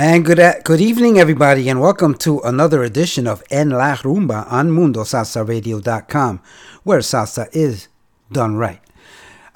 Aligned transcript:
And 0.00 0.24
good, 0.24 0.38
good 0.62 0.80
evening, 0.80 1.18
everybody, 1.18 1.68
and 1.68 1.80
welcome 1.80 2.14
to 2.18 2.38
another 2.42 2.84
edition 2.84 3.26
of 3.26 3.42
En 3.50 3.70
La 3.70 3.96
Rumba 3.96 4.46
on 4.48 4.70
MundoSalsaRadio.com, 4.70 6.40
where 6.84 7.00
salsa 7.00 7.48
is 7.52 7.88
done 8.30 8.54
right. 8.54 8.80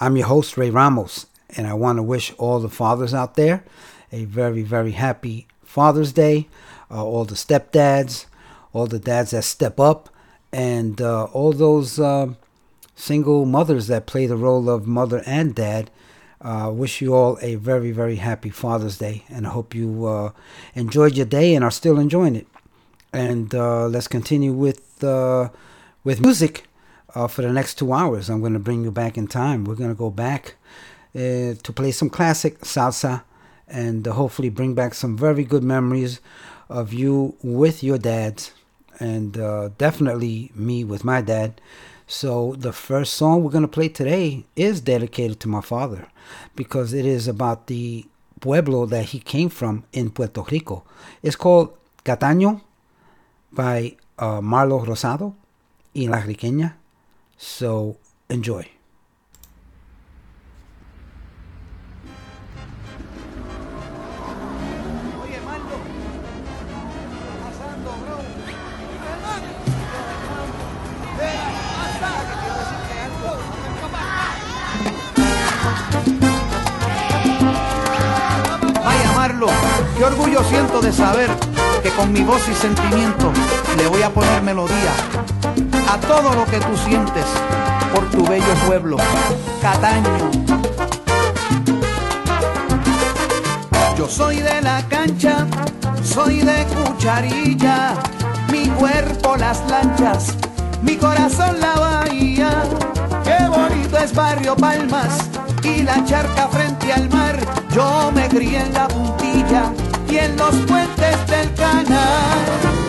I'm 0.00 0.16
your 0.16 0.27
host, 0.27 0.56
Ray 0.56 0.70
Ramos, 0.70 1.27
and 1.56 1.69
I 1.69 1.74
want 1.74 1.98
to 1.98 2.02
wish 2.02 2.34
all 2.38 2.59
the 2.59 2.69
fathers 2.69 3.14
out 3.14 3.36
there 3.36 3.62
a 4.10 4.24
very, 4.24 4.62
very 4.62 4.91
happy 4.91 5.47
Father's 5.62 6.12
Day, 6.12 6.48
uh, 6.91 7.05
all 7.05 7.24
the 7.24 7.36
stepdads, 7.36 8.27
all 8.72 8.88
the 8.88 8.98
dads 8.98 9.30
that 9.30 9.45
step 9.45 9.78
up, 9.78 10.09
and 10.52 11.00
uh, 11.00 11.27
all 11.27 11.52
those 11.52 12.00
uh, 12.00 12.34
single 12.97 13.45
mothers 13.45 13.86
that 13.86 14.06
play 14.06 14.27
the 14.27 14.36
role 14.36 14.69
of 14.69 14.89
mother 14.89 15.22
and 15.24 15.55
dad 15.55 15.89
uh, 16.43 16.71
wish 16.73 17.01
you 17.01 17.15
all 17.15 17.39
a 17.41 17.55
very, 17.55 17.93
very 17.93 18.17
happy 18.17 18.51
Father's 18.51 18.98
Day, 18.98 19.25
and 19.29 19.47
I 19.47 19.51
hope 19.51 19.75
you 19.75 20.07
uh, 20.07 20.33
enjoyed 20.75 21.17
your 21.17 21.27
day 21.27 21.55
and 21.55 21.65
are 21.65 21.71
still 21.71 21.98
enjoying 21.98 22.37
it. 22.37 22.47
And 23.12 23.55
uh, 23.55 23.87
let's 23.87 24.09
continue 24.09 24.53
with 24.53 25.05
uh, 25.05 25.51
with 26.03 26.20
music 26.20 26.65
uh, 27.15 27.29
for 27.29 27.43
the 27.43 27.53
next 27.53 27.79
two 27.79 27.93
hours. 27.93 28.29
I'm 28.29 28.41
going 28.41 28.55
to 28.55 28.59
bring 28.59 28.83
you 28.83 28.91
back 28.91 29.17
in 29.17 29.29
time. 29.29 29.65
We're 29.65 29.77
going 29.77 29.91
to 29.91 29.98
go 29.98 30.11
back 30.11 30.57
uh, 31.15 31.55
to 31.63 31.73
play 31.75 31.93
some 31.93 32.11
classic 32.11 32.61
salsa, 32.63 33.23
and 33.69 34.05
hopefully 34.07 34.48
bring 34.48 34.75
back 34.75 34.95
some 34.95 35.17
very 35.17 35.45
good 35.45 35.63
memories 35.63 36.20
of 36.69 36.93
you 36.93 37.37
with 37.43 37.85
your 37.85 37.98
dads, 37.98 38.53
and 38.98 39.35
definitely 39.79 40.51
me 40.55 40.83
with 40.85 41.05
my 41.05 41.20
dad. 41.20 41.61
So 42.12 42.55
the 42.58 42.74
first 42.74 43.14
song 43.14 43.42
we're 43.42 43.50
going 43.50 43.62
to 43.62 43.68
play 43.68 43.88
today 43.88 44.44
is 44.55 44.82
dedicated 44.82 45.41
to 45.41 45.48
my 45.48 45.62
father 45.62 46.08
because 46.55 46.92
it 46.92 47.06
is 47.06 47.27
about 47.27 47.68
the 47.68 48.05
pueblo 48.38 48.84
that 48.84 49.06
he 49.06 49.18
came 49.18 49.48
from 49.48 49.84
in 49.94 50.10
Puerto 50.10 50.42
Rico. 50.42 50.84
It's 51.22 51.36
called 51.36 51.74
Cataño 52.05 52.60
by 53.50 53.96
uh, 54.18 54.42
Marlow 54.42 54.84
Rosado 54.84 55.34
y 55.94 56.02
La 56.02 56.20
Riqueña. 56.20 56.74
So 57.38 57.96
enjoy. 58.28 58.68
Qué 79.97 80.05
orgullo 80.05 80.42
siento 80.45 80.80
de 80.80 80.92
saber 80.92 81.30
que 81.83 81.91
con 81.91 82.13
mi 82.13 82.23
voz 82.23 82.41
y 82.48 82.55
sentimiento 82.55 83.30
le 83.77 83.86
voy 83.89 84.03
a 84.03 84.11
poner 84.11 84.42
melodía 84.42 84.92
a 85.91 85.98
todo 85.98 86.35
lo 86.35 86.45
que 86.47 86.58
tú 86.58 86.77
sientes 86.85 87.25
por 87.95 88.08
tu 88.11 88.27
bello 88.27 88.55
pueblo, 88.67 88.97
Cataño. 89.61 90.31
Yo 93.97 94.08
soy 94.08 94.36
de 94.36 94.63
la 94.63 94.83
cancha, 94.89 95.47
soy 96.02 96.41
de 96.41 96.67
cucharilla, 96.67 97.95
mi 98.51 98.69
cuerpo 98.69 99.36
las 99.36 99.63
lanchas, 99.69 100.35
mi 100.83 100.97
corazón 100.97 101.61
la 101.61 101.75
bahía. 101.75 102.63
Qué 103.25 103.48
bonito 103.48 103.98
es 103.98 104.14
Barrio 104.14 104.57
Palmas 104.57 105.42
y 105.64 105.83
la 105.83 106.05
charca 106.05 106.48
frente 106.48 106.92
al 106.92 107.08
mar. 107.08 107.39
Yo 107.74 108.11
me 108.14 108.28
crié 108.28 108.61
en 108.62 108.73
la 108.73 108.89
puntilla 108.89 109.73
y 110.08 110.18
en 110.18 110.36
los 110.36 110.55
puentes 110.67 111.27
del 111.27 111.52
canal. 111.55 112.83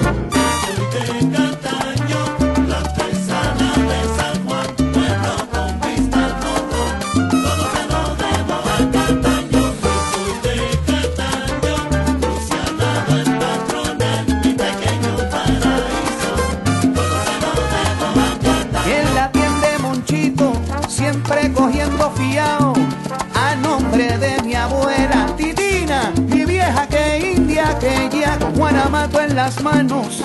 Mato 28.90 29.22
en 29.22 29.36
las 29.36 29.62
manos 29.62 30.24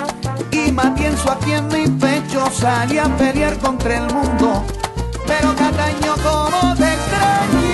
y 0.50 0.72
pienso 0.96 1.30
aquí 1.30 1.52
en 1.52 1.66
mi 1.69 1.86
pecho 1.86 2.46
salí 2.52 2.98
a 2.98 3.04
pelear 3.16 3.58
contra 3.58 3.98
el 3.98 4.12
mundo 4.12 4.64
pero 5.26 5.54
Cataño 5.54 6.14
como 6.22 6.74
te 6.74 6.92
extraño 6.92 7.68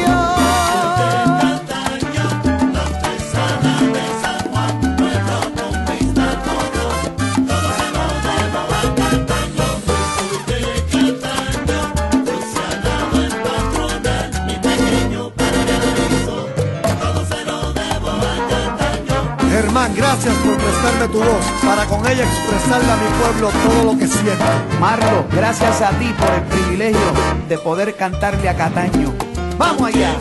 prestarme 20.65 21.09
tu 21.09 21.19
voz 21.19 21.45
para 21.65 21.85
con 21.87 22.07
ella 22.07 22.25
expresarle 22.25 22.91
a 22.91 22.97
mi 22.97 23.09
pueblo 23.21 23.51
todo 23.51 23.93
lo 23.93 23.99
que 23.99 24.07
siento. 24.07 24.45
Marlo, 24.81 25.25
gracias 25.33 25.83
a 25.83 25.91
ti 25.91 26.13
por 26.19 26.31
el 26.31 26.43
privilegio 26.43 27.13
de 27.49 27.59
poder 27.59 27.95
cantarle 27.97 28.49
a 28.49 28.57
Cataño. 28.57 29.13
¡Vamos 29.59 29.83
allá! 29.83 30.15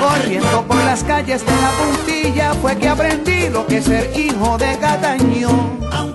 Corriendo 0.00 0.64
por 0.66 0.76
las 0.76 1.04
calles 1.04 1.44
de 1.44 1.52
la 1.52 1.70
puntilla 1.70 2.54
fue 2.54 2.76
que 2.76 2.88
aprendí 2.88 3.48
lo 3.48 3.66
que 3.66 3.78
es 3.78 3.84
ser 3.84 4.10
hijo 4.18 4.58
de 4.58 4.78
Cataño. 4.78 6.11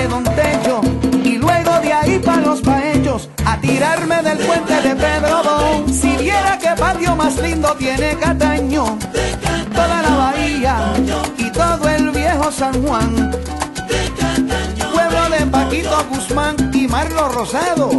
Don 0.00 0.24
Techo, 0.24 0.80
y 1.22 1.36
luego 1.36 1.78
de 1.80 1.92
ahí 1.92 2.18
pa' 2.18 2.36
los 2.36 2.62
paellos, 2.62 3.28
a 3.44 3.60
tirarme 3.60 4.22
del 4.22 4.38
puente 4.38 4.80
de 4.80 4.96
Pedro 4.96 5.42
Don. 5.42 5.92
Si 5.92 6.16
viera 6.16 6.58
que 6.58 6.70
patio 6.80 7.14
más 7.14 7.36
lindo 7.36 7.74
tiene 7.78 8.16
Cataño 8.16 8.98
toda 9.74 10.02
la 10.02 10.16
bahía 10.16 10.94
y 11.36 11.50
todo 11.50 11.88
el 11.90 12.10
viejo 12.10 12.50
San 12.50 12.82
Juan. 12.82 13.32
Pueblo 14.92 15.28
de 15.30 15.46
Paquito 15.46 16.06
Guzmán 16.08 16.56
y 16.72 16.88
Marlo 16.88 17.28
Rosado, 17.28 17.90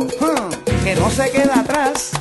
que 0.84 0.96
no 0.96 1.10
se 1.12 1.30
queda 1.30 1.60
atrás. 1.60 2.12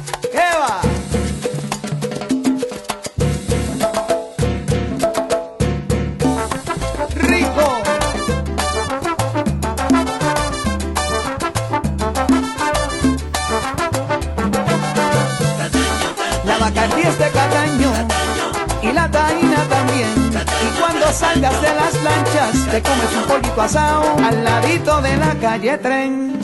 Salgas 21.22 21.62
de 21.62 21.74
las 21.74 21.94
lanchas, 22.02 22.52
te 22.70 22.82
comes 22.82 23.10
un 23.16 23.24
pollito 23.28 23.62
asado 23.62 24.02
al 24.26 24.44
ladito 24.44 25.00
de 25.00 25.16
la 25.16 25.34
calle 25.40 25.78
tren. 25.78 26.40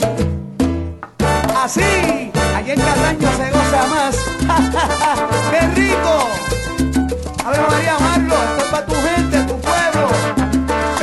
Así, 1.63 2.31
allí 2.55 2.71
en 2.71 2.79
Cataño 2.79 3.29
se 3.39 3.47
goza 3.55 3.81
más. 3.93 4.15
¡Qué 5.51 5.61
rico! 5.81 6.13
A 7.45 7.49
ver, 7.51 7.61
María 7.69 7.97
Marlo, 7.99 8.35
esto 8.35 8.63
es 8.63 8.69
para 8.71 8.85
tu 8.85 8.95
gente, 9.07 9.37
tu 9.49 9.55
pueblo. 9.59 10.07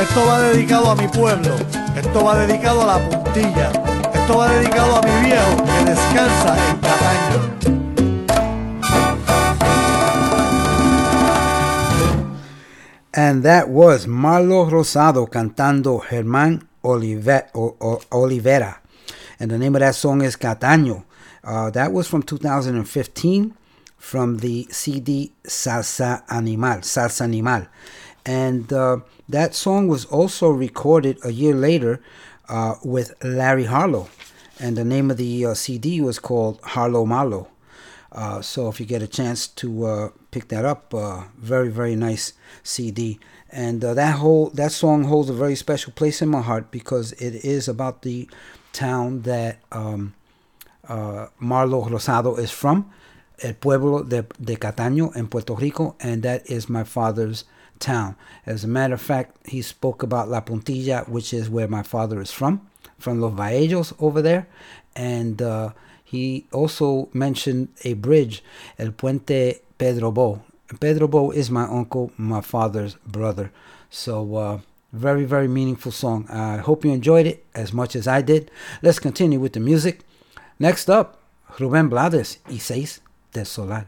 Esto 0.01 0.25
va 0.27 0.39
dedicado 0.39 0.91
a 0.91 0.95
mi 0.95 1.07
pueblo. 1.07 1.55
Esto 1.95 2.23
va 2.25 2.35
dedicado 2.39 2.81
a 2.81 2.85
la 2.85 3.09
puntilla. 3.09 3.69
Esto 4.13 4.37
va 4.37 4.47
dedicado 4.49 4.97
a 4.97 5.01
mi 5.01 5.25
viejo 5.27 5.55
que 5.63 5.85
descansa 5.91 6.55
en 6.69 6.77
Cataño. 6.77 7.56
And 13.27 13.43
that 13.43 13.67
was 13.67 14.07
Marlow 14.07 14.69
Rosado 14.69 15.27
cantando 15.29 15.99
Germán 16.01 16.65
Olivera. 16.81 18.77
And 19.37 19.51
the 19.51 19.57
name 19.57 19.75
of 19.75 19.81
that 19.81 19.95
song 19.95 20.21
is 20.21 20.37
Cataño. 20.37 21.03
Uh, 21.43 21.69
that 21.71 21.91
was 21.91 22.07
from 22.07 22.23
2015 22.23 23.53
from 23.97 24.37
the 24.37 24.65
CD 24.71 25.33
Salsa 25.43 26.23
Animal, 26.29 26.77
Salsa 26.77 27.25
Animal. 27.25 27.67
And 28.25 28.71
uh, 28.71 28.99
that 29.27 29.53
song 29.53 29.89
was 29.89 30.05
also 30.05 30.47
recorded 30.47 31.17
a 31.25 31.33
year 31.33 31.53
later 31.53 32.01
uh, 32.47 32.75
with 32.81 33.13
Larry 33.21 33.65
Harlow. 33.65 34.07
And 34.57 34.77
the 34.77 34.85
name 34.85 35.11
of 35.11 35.17
the 35.17 35.47
uh, 35.47 35.53
CD 35.53 35.99
was 35.99 36.17
called 36.17 36.61
Harlow 36.63 37.05
Marlow. 37.05 37.49
Uh, 38.17 38.41
so 38.41 38.67
if 38.67 38.79
you 38.79 38.85
get 38.85 39.03
a 39.03 39.07
chance 39.07 39.45
to 39.47 39.85
uh, 39.85 40.09
pick 40.31 40.47
that 40.47 40.65
up, 40.65 40.91
uh, 40.91 41.25
very 41.37 41.69
very 41.69 41.95
nice 41.95 42.33
CD. 42.63 43.19
And 43.51 43.85
uh, 43.85 43.93
that 43.93 44.17
whole 44.17 44.49
that 44.55 44.71
song 44.71 45.03
holds 45.03 45.29
a 45.29 45.33
very 45.33 45.55
special 45.55 45.93
place 45.93 46.19
in 46.23 46.29
my 46.29 46.41
heart 46.41 46.71
because 46.71 47.11
it 47.13 47.45
is 47.45 47.67
about 47.67 48.01
the 48.01 48.27
town 48.73 49.21
that 49.21 49.59
um, 49.71 50.15
uh, 50.87 51.27
Marlow 51.39 51.83
Rosado 51.83 52.39
is 52.39 52.49
from, 52.49 52.89
el 53.43 53.53
pueblo 53.53 54.03
de, 54.03 54.25
de 54.41 54.55
Cataño 54.55 55.15
in 55.15 55.27
Puerto 55.27 55.53
Rico, 55.53 55.95
and 55.99 56.23
that 56.23 56.49
is 56.49 56.67
my 56.67 56.83
father's 56.83 57.45
town. 57.77 58.15
As 58.47 58.63
a 58.63 58.67
matter 58.67 58.95
of 58.95 59.01
fact, 59.01 59.47
he 59.47 59.61
spoke 59.61 60.01
about 60.01 60.27
La 60.27 60.41
Puntilla, 60.41 61.07
which 61.07 61.33
is 61.35 61.51
where 61.51 61.67
my 61.67 61.83
father 61.83 62.19
is 62.19 62.31
from, 62.31 62.67
from 62.97 63.21
Los 63.21 63.33
Vallejo 63.33 63.83
over 63.99 64.23
there, 64.23 64.47
and 64.95 65.39
uh, 65.39 65.69
he 66.09 66.47
also 66.53 67.09
mentioned 67.11 67.67
a 67.83 67.93
bridge, 67.93 68.41
El 68.79 68.91
Puente 68.91 69.59
Pedro 69.77 70.09
Bo. 70.09 70.41
Pedro 70.79 71.07
Bo 71.09 71.31
is 71.31 71.51
my 71.51 71.63
uncle, 71.63 72.11
my 72.17 72.39
father's 72.39 72.95
brother. 73.05 73.51
So, 73.89 74.35
uh, 74.35 74.59
very, 74.93 75.25
very 75.25 75.49
meaningful 75.49 75.91
song. 75.91 76.25
I 76.29 76.57
hope 76.57 76.85
you 76.85 76.91
enjoyed 76.91 77.27
it 77.27 77.45
as 77.53 77.73
much 77.73 77.93
as 77.93 78.07
I 78.07 78.21
did. 78.21 78.49
Let's 78.81 78.99
continue 78.99 79.39
with 79.39 79.51
the 79.51 79.59
music. 79.59 80.05
Next 80.59 80.89
up, 80.89 81.19
Rubén 81.57 81.89
Blades 81.89 82.39
y 82.49 82.57
Seis 82.57 83.01
del 83.33 83.45
Solar. 83.45 83.85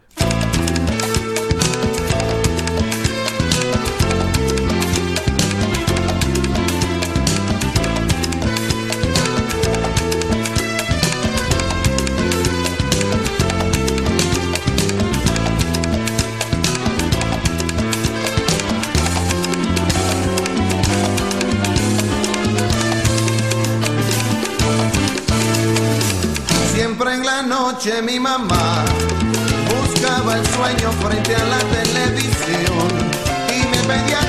Noche 27.80 28.02
mi 28.02 28.20
mamá 28.20 28.84
buscaba 29.70 30.36
el 30.38 30.46
sueño 30.48 30.92
frente 31.02 31.34
a 31.34 31.44
la 31.46 31.60
televisión 31.60 32.90
y 33.48 33.60
me 33.68 33.78
pedía 33.88 34.20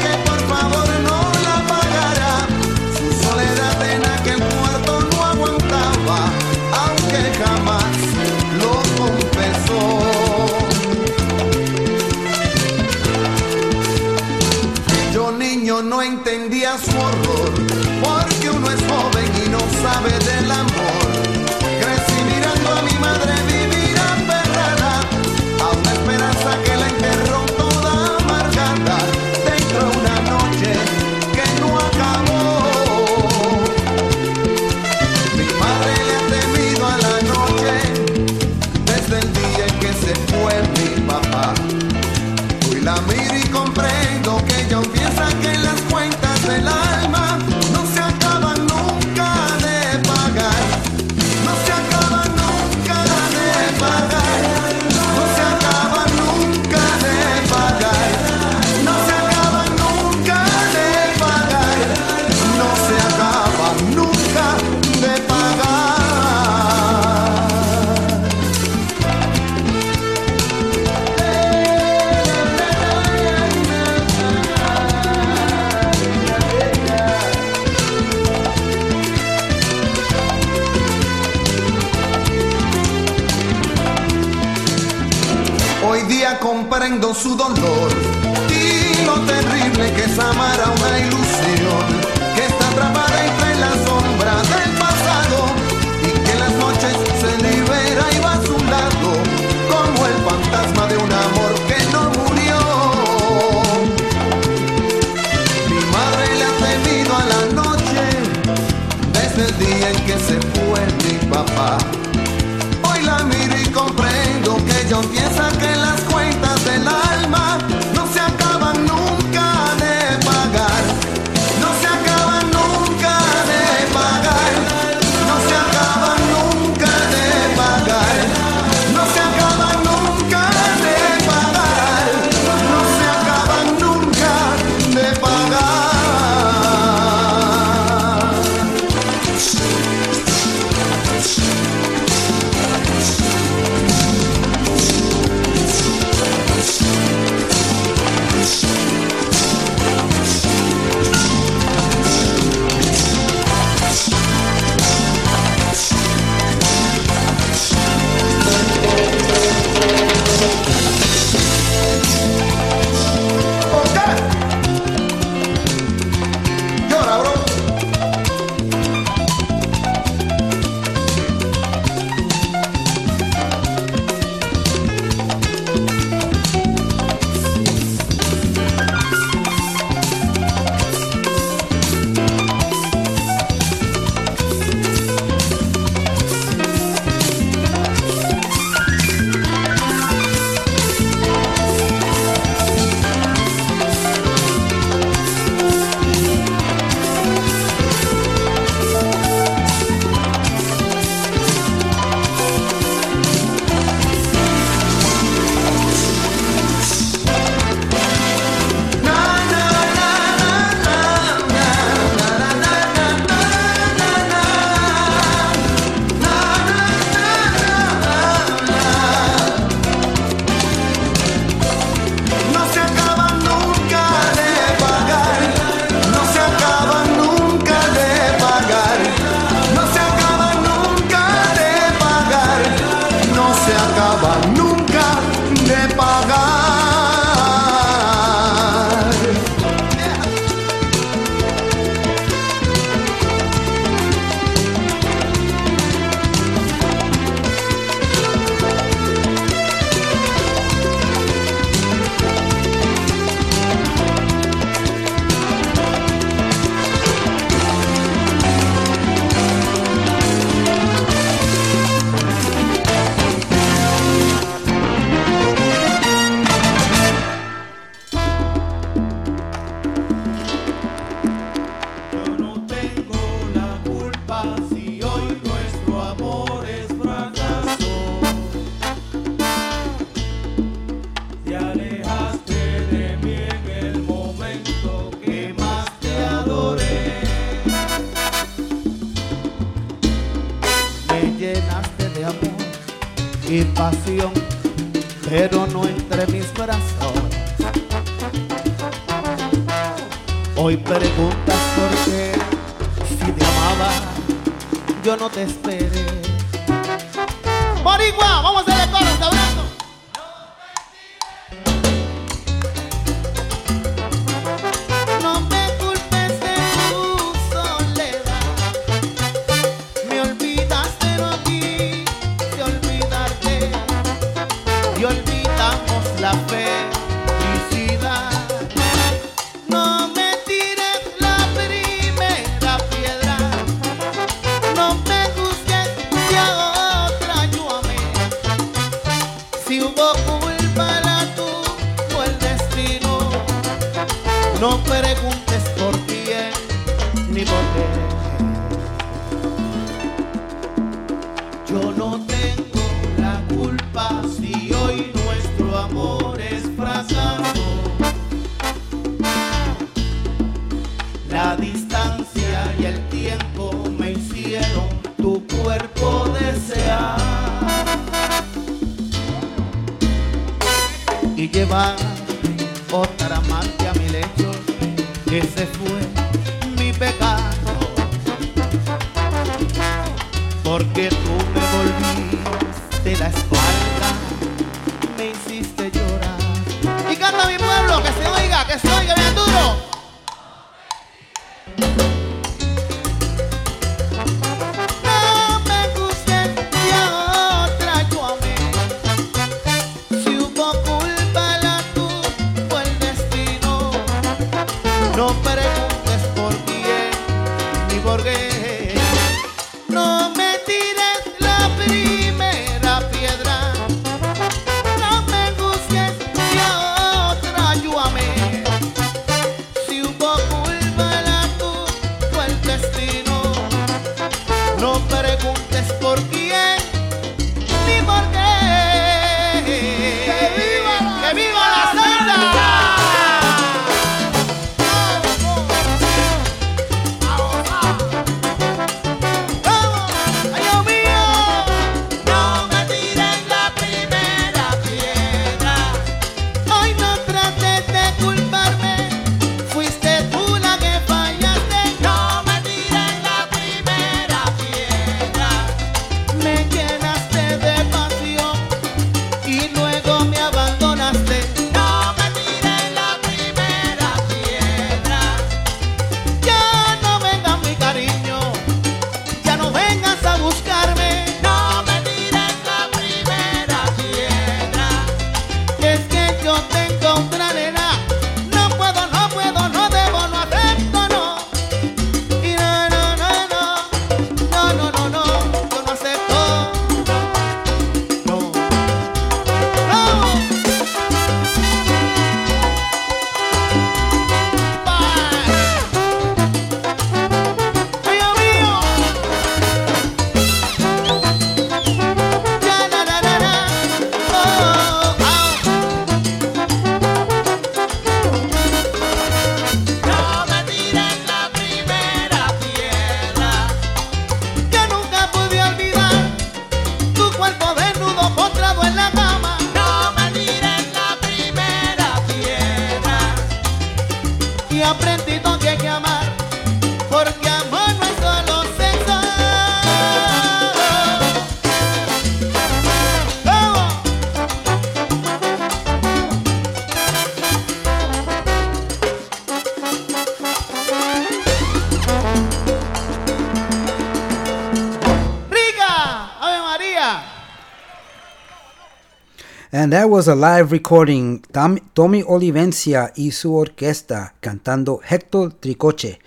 was 550.21 550.29
a 550.29 550.35
live 550.35 550.71
recording. 550.71 551.41
Tom- 551.50 551.79
Tommy 551.95 552.23
Olivencia 552.23 553.11
y 553.17 553.31
su 553.31 553.55
orquesta 553.55 554.35
cantando 554.43 555.00
Héctor 555.03 555.55
Tricoche. 555.55 556.19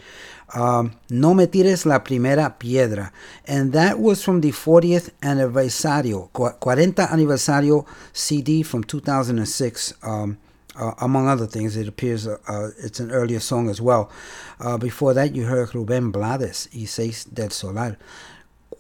Um, 0.56 0.94
no 1.10 1.36
me 1.36 1.46
tires 1.46 1.86
la 1.86 2.04
primera 2.04 2.58
piedra. 2.58 3.14
And 3.46 3.72
that 3.74 4.00
was 4.00 4.24
from 4.24 4.42
the 4.42 4.50
40th 4.52 5.12
aniversario, 5.22 6.32
cu- 6.34 6.56
40 6.60 7.04
aniversario 7.12 7.86
CD 8.14 8.64
from 8.64 8.84
2006. 8.84 9.94
Um, 10.02 10.40
uh, 10.76 10.94
among 11.00 11.28
other 11.28 11.46
things, 11.46 11.78
it 11.78 11.88
appears 11.88 12.26
uh, 12.26 12.38
uh, 12.48 12.70
it's 12.84 13.00
an 13.00 13.12
earlier 13.12 13.40
song 13.40 13.70
as 13.70 13.80
well. 13.80 14.10
Uh, 14.60 14.76
before 14.76 15.14
that, 15.14 15.36
you 15.36 15.46
heard 15.46 15.70
Rubén 15.70 16.12
Blades 16.12 16.68
y 16.74 16.86
Seis 16.86 17.26
del 17.26 17.52
Solar. 17.52 17.98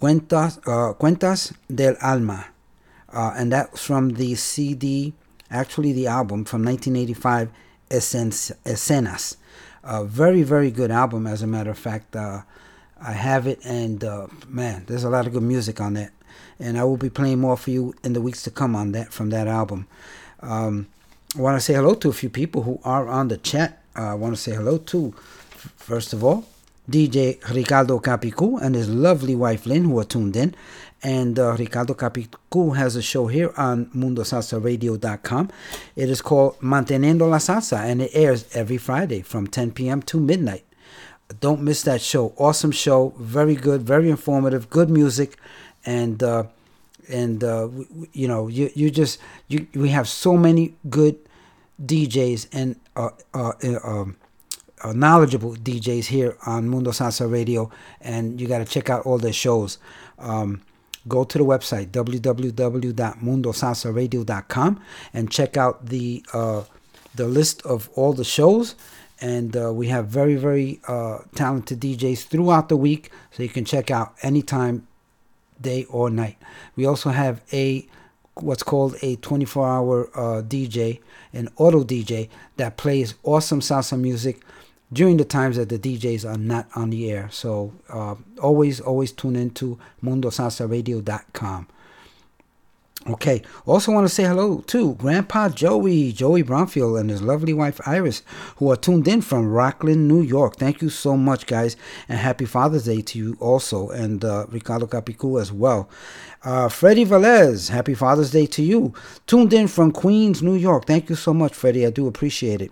Cuentas, 0.01 0.57
uh, 0.65 0.93
Cuentas 0.93 1.53
del 1.69 1.97
Alma 2.01 2.52
uh, 3.13 3.33
and 3.37 3.51
that's 3.51 3.85
from 3.85 4.11
the 4.15 4.35
CD, 4.35 5.13
actually 5.51 5.93
the 5.93 6.07
album 6.07 6.45
from 6.45 6.65
1985, 6.65 7.49
Escen- 7.89 8.55
Escenas. 8.65 9.37
A 9.83 10.03
very, 10.03 10.43
very 10.43 10.71
good 10.71 10.91
album, 10.91 11.27
as 11.27 11.41
a 11.41 11.47
matter 11.47 11.71
of 11.71 11.77
fact. 11.77 12.15
Uh, 12.15 12.41
I 13.01 13.11
have 13.11 13.47
it, 13.47 13.59
and 13.65 14.03
uh, 14.03 14.27
man, 14.47 14.85
there's 14.87 15.03
a 15.03 15.09
lot 15.09 15.27
of 15.27 15.33
good 15.33 15.43
music 15.43 15.81
on 15.81 15.93
that. 15.95 16.11
And 16.59 16.77
I 16.77 16.85
will 16.85 16.97
be 16.97 17.09
playing 17.09 17.39
more 17.39 17.57
for 17.57 17.69
you 17.71 17.93
in 18.03 18.13
the 18.13 18.21
weeks 18.21 18.43
to 18.43 18.51
come 18.51 18.75
on 18.75 18.93
that 18.93 19.11
from 19.11 19.29
that 19.31 19.47
album. 19.47 19.87
Um, 20.41 20.87
I 21.37 21.41
want 21.41 21.57
to 21.57 21.61
say 21.61 21.73
hello 21.73 21.95
to 21.95 22.09
a 22.09 22.13
few 22.13 22.29
people 22.29 22.63
who 22.63 22.79
are 22.83 23.07
on 23.09 23.27
the 23.27 23.37
chat. 23.37 23.81
Uh, 23.95 24.11
I 24.11 24.13
want 24.13 24.35
to 24.35 24.41
say 24.41 24.53
hello 24.53 24.77
to, 24.77 25.11
first 25.77 26.13
of 26.13 26.23
all, 26.23 26.45
DJ 26.89 27.39
Ricardo 27.53 27.99
Capicu 27.99 28.61
and 28.61 28.75
his 28.75 28.89
lovely 28.89 29.35
wife 29.35 29.65
Lynn, 29.65 29.85
who 29.85 29.99
are 29.99 30.03
tuned 30.03 30.35
in. 30.35 30.55
And 31.03 31.37
uh, 31.37 31.55
Ricardo 31.59 31.93
Capicu 31.93 32.77
has 32.77 32.95
a 32.95 33.01
show 33.01 33.27
here 33.27 33.53
on 33.57 33.87
MundoSalsaRadio.com. 33.87 35.51
It 35.97 36.09
is 36.09 36.21
called 36.21 36.57
Manteniendo 36.61 37.29
la 37.29 37.37
Salsa, 37.37 37.79
and 37.79 38.01
it 38.01 38.11
airs 38.13 38.47
every 38.55 38.77
Friday 38.77 39.21
from 39.21 39.47
10 39.47 39.71
p.m. 39.73 40.01
to 40.03 40.19
midnight. 40.19 40.63
Don't 41.39 41.61
miss 41.61 41.81
that 41.83 42.01
show. 42.01 42.33
Awesome 42.37 42.71
show, 42.71 43.13
very 43.17 43.55
good, 43.55 43.81
very 43.81 44.09
informative, 44.09 44.69
good 44.69 44.89
music, 44.89 45.37
and 45.85 46.21
uh, 46.21 46.45
and 47.09 47.43
uh, 47.43 47.69
you 48.13 48.27
know 48.27 48.47
you 48.47 48.69
you 48.75 48.89
just 48.91 49.19
you 49.47 49.67
we 49.73 49.89
have 49.89 50.07
so 50.07 50.37
many 50.37 50.75
good 50.89 51.17
DJs 51.83 52.47
and 52.51 52.79
uh, 52.95 53.09
uh, 53.33 53.53
uh, 53.63 53.79
um, 53.83 54.15
knowledgeable 54.93 55.55
DJs 55.55 56.05
here 56.05 56.37
on 56.45 56.69
Mundo 56.69 56.91
Salsa 56.91 57.29
Radio, 57.31 57.71
and 58.01 58.39
you 58.39 58.47
got 58.47 58.59
to 58.59 58.65
check 58.65 58.89
out 58.89 59.05
all 59.05 59.17
their 59.17 59.33
shows. 59.33 59.77
Um, 60.19 60.61
go 61.07 61.23
to 61.23 61.37
the 61.37 61.45
website 61.45 61.91
www.mundosalsaradio.com 61.91 64.81
and 65.13 65.31
check 65.31 65.55
out 65.57 65.85
the 65.87 66.25
uh, 66.33 66.63
the 67.15 67.27
list 67.27 67.61
of 67.63 67.89
all 67.95 68.13
the 68.13 68.23
shows. 68.23 68.75
And 69.21 69.55
uh, 69.55 69.71
we 69.71 69.87
have 69.87 70.07
very 70.07 70.35
very 70.35 70.79
uh, 70.87 71.19
talented 71.35 71.79
DJs 71.79 72.25
throughout 72.27 72.69
the 72.69 72.77
week, 72.77 73.11
so 73.31 73.43
you 73.43 73.49
can 73.49 73.65
check 73.65 73.91
out 73.91 74.15
anytime, 74.21 74.87
day 75.61 75.85
or 75.85 76.09
night. 76.09 76.37
We 76.75 76.85
also 76.85 77.11
have 77.11 77.41
a 77.53 77.87
what's 78.35 78.63
called 78.63 78.95
a 79.01 79.15
24 79.17 79.67
hour 79.67 80.09
uh, 80.15 80.41
DJ, 80.41 80.99
an 81.33 81.49
auto 81.57 81.83
DJ 81.83 82.29
that 82.57 82.77
plays 82.77 83.15
awesome 83.23 83.59
salsa 83.59 83.99
music 83.99 84.41
during 84.93 85.17
the 85.17 85.25
times 85.25 85.57
that 85.57 85.69
the 85.69 85.79
DJs 85.79 86.29
are 86.29 86.37
not 86.37 86.67
on 86.75 86.89
the 86.91 87.11
air. 87.11 87.27
So 87.31 87.73
uh, 87.89 88.15
always, 88.41 88.79
always 88.79 89.11
tune 89.11 89.35
into 89.35 89.79
MundoSalsaRadio.com. 90.03 91.67
Okay, 93.05 93.41
also 93.65 93.91
want 93.91 94.07
to 94.07 94.13
say 94.13 94.23
hello 94.23 94.59
to 94.67 94.93
Grandpa 94.93 95.49
Joey, 95.49 96.13
Joey 96.13 96.41
Bromfield, 96.41 96.97
and 96.97 97.09
his 97.09 97.21
lovely 97.21 97.51
wife 97.51 97.81
Iris, 97.85 98.23
who 98.57 98.71
are 98.71 98.77
tuned 98.77 99.09
in 99.09 99.19
from 99.19 99.51
Rockland, 99.51 100.07
New 100.07 100.21
York. 100.21 100.55
Thank 100.55 100.81
you 100.81 100.87
so 100.87 101.17
much, 101.17 101.45
guys, 101.45 101.75
and 102.07 102.17
happy 102.17 102.45
Father's 102.45 102.85
Day 102.85 103.01
to 103.01 103.17
you 103.17 103.37
also, 103.41 103.89
and 103.89 104.23
uh, 104.23 104.45
Ricardo 104.49 104.87
Capicu 104.87 105.41
as 105.41 105.51
well. 105.51 105.89
Uh, 106.45 106.69
Freddie 106.69 107.05
Velez, 107.05 107.71
happy 107.71 107.93
Father's 107.93 108.31
Day 108.31 108.45
to 108.45 108.63
you. 108.63 108.93
Tuned 109.27 109.51
in 109.51 109.67
from 109.67 109.91
Queens, 109.91 110.41
New 110.41 110.55
York. 110.55 110.85
Thank 110.85 111.09
you 111.09 111.17
so 111.17 111.33
much, 111.33 111.53
Freddie. 111.53 111.85
I 111.85 111.89
do 111.89 112.07
appreciate 112.07 112.61
it. 112.61 112.71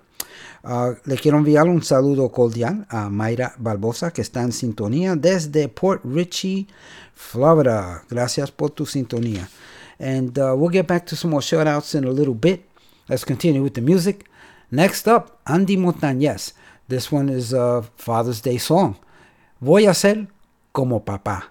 Uh, 0.63 0.93
le 1.05 1.17
quiero 1.17 1.37
enviar 1.37 1.67
un 1.67 1.81
saludo 1.83 2.31
cordial 2.31 2.85
a 2.89 3.09
Mayra 3.09 3.53
Barbosa, 3.57 4.11
que 4.11 4.21
está 4.21 4.41
en 4.41 4.51
sintonía 4.51 5.15
desde 5.15 5.67
Port 5.67 6.01
Richey, 6.03 6.67
Florida. 7.15 8.03
Gracias 8.09 8.51
por 8.51 8.71
tu 8.71 8.85
sintonía. 8.85 9.47
And 9.99 10.37
uh, 10.37 10.55
we'll 10.55 10.71
get 10.71 10.87
back 10.87 11.05
to 11.07 11.15
some 11.15 11.31
more 11.31 11.41
shout 11.41 11.67
outs 11.67 11.95
in 11.95 12.05
a 12.05 12.11
little 12.11 12.35
bit. 12.35 12.65
Let's 13.07 13.25
continue 13.25 13.61
with 13.61 13.73
the 13.73 13.81
music. 13.81 14.25
Next 14.71 15.07
up, 15.07 15.39
Andy 15.45 15.77
Montañez. 15.77 16.53
This 16.87 17.11
one 17.11 17.29
is 17.29 17.53
a 17.53 17.83
Father's 17.97 18.41
Day 18.41 18.57
song. 18.57 18.97
Voy 19.61 19.85
a 19.85 19.93
ser 19.93 20.27
como 20.71 21.01
papá. 21.01 21.50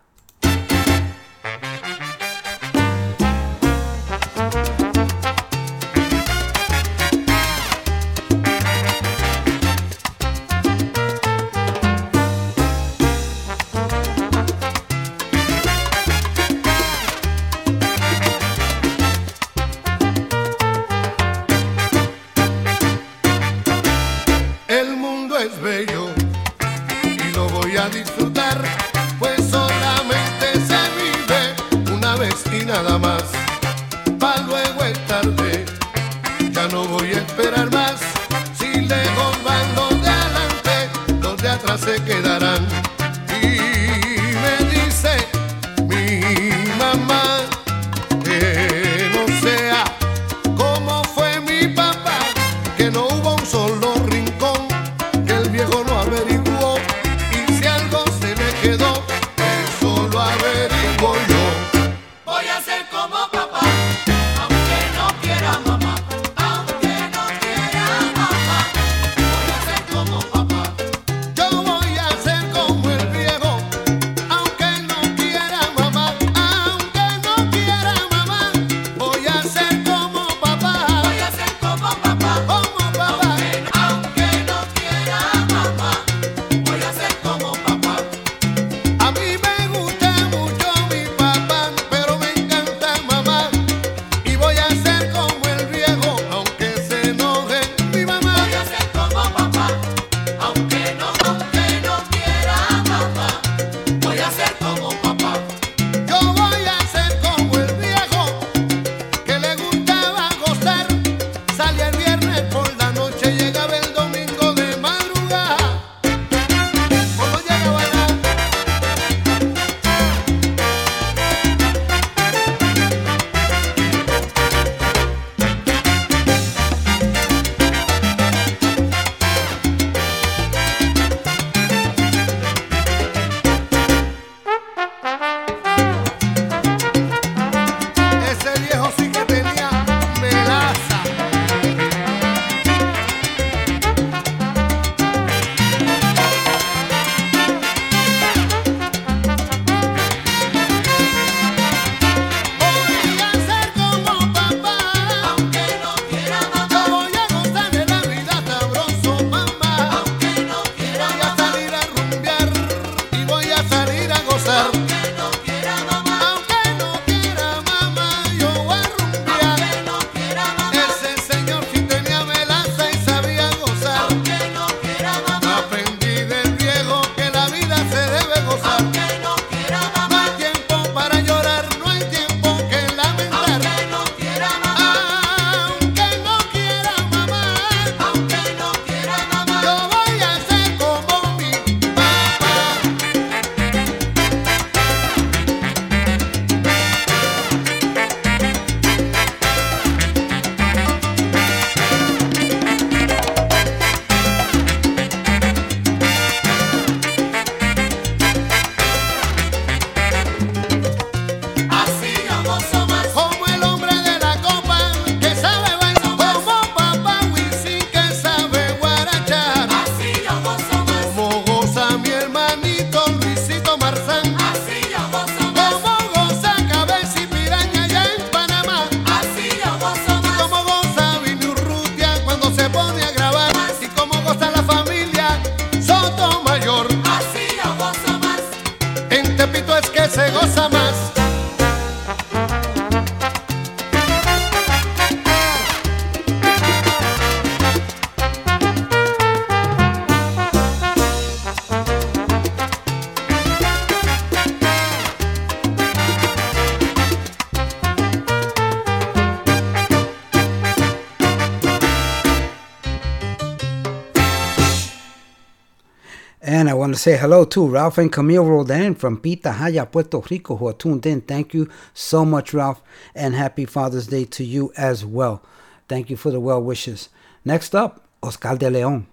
Say 267.00 267.16
hello 267.16 267.46
to 267.46 267.66
Ralph 267.66 267.96
and 267.96 268.12
Camille 268.12 268.44
Rodan 268.44 268.94
from 268.94 269.22
Pitahaya, 269.22 269.90
Puerto 269.90 270.20
Rico, 270.30 270.56
who 270.56 270.68
are 270.68 270.74
tuned 270.74 271.06
in. 271.06 271.22
Thank 271.22 271.54
you 271.54 271.66
so 271.94 272.26
much, 272.26 272.52
Ralph, 272.52 272.82
and 273.14 273.34
happy 273.34 273.64
Father's 273.64 274.08
Day 274.08 274.26
to 274.26 274.44
you 274.44 274.70
as 274.76 275.02
well. 275.02 275.40
Thank 275.88 276.10
you 276.10 276.18
for 276.18 276.30
the 276.30 276.40
well 276.40 276.62
wishes. 276.62 277.08
Next 277.42 277.74
up, 277.74 278.04
Oscar 278.22 278.58
D'León, 278.58 279.06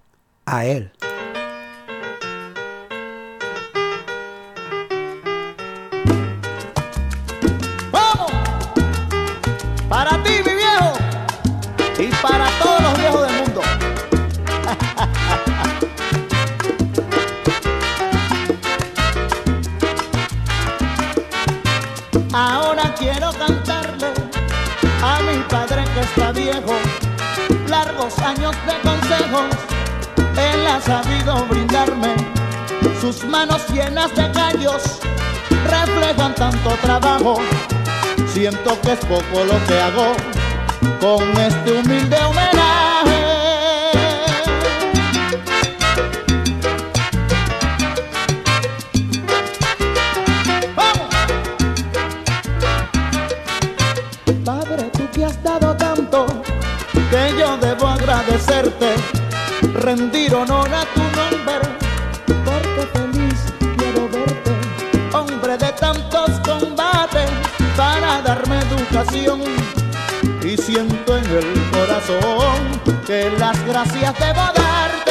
a 0.46 0.66
él. 0.66 1.07
Manos 33.28 33.68
llenas 33.70 34.14
de 34.16 34.32
callos 34.32 35.00
reflejan 35.66 36.34
tanto 36.36 36.70
trabajo, 36.82 37.38
siento 38.28 38.80
que 38.82 38.94
es 38.94 39.00
poco 39.00 39.44
lo 39.44 39.66
que 39.68 39.82
hago 39.82 40.16
con 41.00 41.24
este 41.38 41.72
humilde 41.72 42.18
homenaje. 42.18 43.20
¡Vamos! 50.76 51.16
Padre, 54.46 54.90
tú 54.94 55.08
que 55.14 55.26
has 55.26 55.44
dado 55.44 55.76
tanto, 55.76 56.26
que 56.94 57.36
yo 57.38 57.58
debo 57.58 57.88
agradecerte, 57.88 58.96
rendir 59.74 60.34
honor 60.34 60.70
a 60.74 60.86
tu 60.94 61.02
nombre, 61.02 61.77
tantos 65.80 66.30
combates, 66.44 67.30
para 67.76 68.22
darme 68.22 68.60
educación. 68.60 69.42
Y 70.44 70.58
siento 70.58 71.18
en 71.18 71.26
el 71.26 71.72
corazón 71.72 72.82
que 73.06 73.30
las 73.38 73.66
gracias 73.66 74.14
debo 74.20 74.42
darte. 74.56 75.07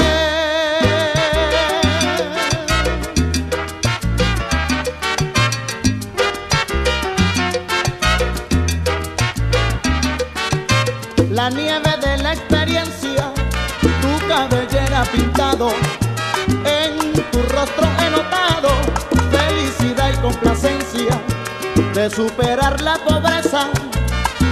Superar 22.10 22.80
la 22.82 22.96
pobreza 22.98 23.68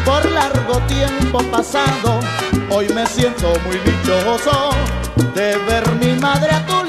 por 0.04 0.24
largo 0.30 0.78
tiempo 0.86 1.38
pasado. 1.50 2.20
Hoy 2.70 2.88
me 2.88 3.06
siento 3.06 3.52
muy 3.66 3.78
dichoso 3.78 4.70
de 5.34 5.56
ver 5.58 5.88
mi 6.00 6.18
madre 6.20 6.50
a 6.52 6.66
tu 6.66 6.84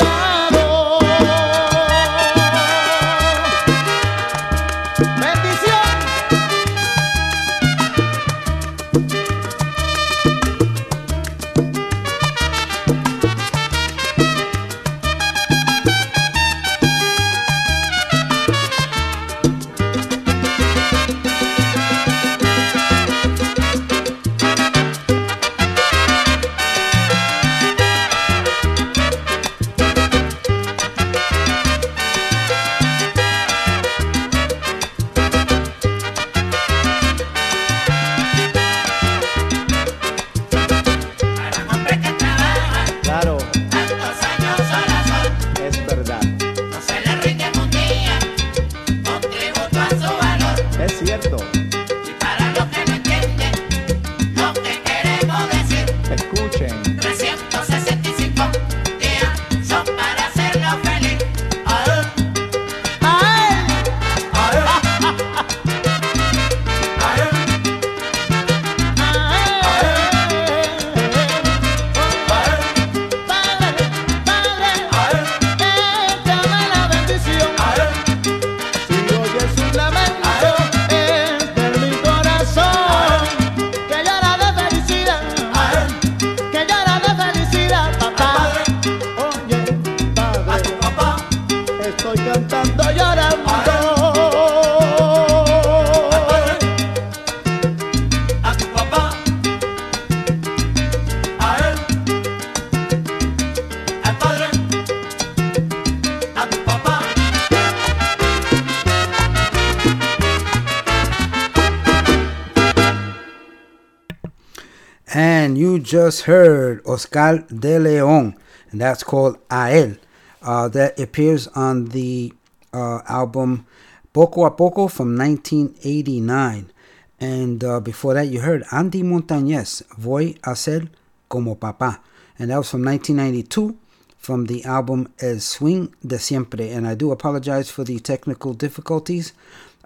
heard 116.25 116.81
Oscar 116.85 117.45
D'León, 117.47 118.35
and 118.71 118.81
that's 118.81 119.03
called 119.03 119.37
A 119.49 119.69
Él. 119.69 119.97
Uh, 120.41 120.67
that 120.69 120.99
appears 120.99 121.47
on 121.49 121.85
the 121.85 122.33
uh, 122.73 123.01
album 123.07 123.65
Poco 124.13 124.45
a 124.45 124.51
Poco 124.51 124.87
from 124.87 125.17
1989. 125.17 126.71
And 127.19 127.63
uh, 127.63 127.79
before 127.79 128.13
that, 128.13 128.27
you 128.27 128.41
heard 128.41 128.63
Andy 128.71 129.01
Montañez, 129.01 129.83
Voy 129.97 130.35
a 130.43 130.55
ser 130.55 130.89
como 131.29 131.55
papá. 131.55 131.99
And 132.37 132.51
that 132.51 132.57
was 132.57 132.69
from 132.69 132.83
1992 132.83 133.77
from 134.17 134.45
the 134.45 134.63
album 134.65 135.11
El 135.19 135.39
Swing 135.39 135.93
de 136.05 136.19
Siempre. 136.19 136.71
And 136.71 136.87
I 136.87 136.95
do 136.95 137.11
apologize 137.11 137.69
for 137.71 137.83
the 137.83 137.99
technical 137.99 138.53
difficulties. 138.53 139.33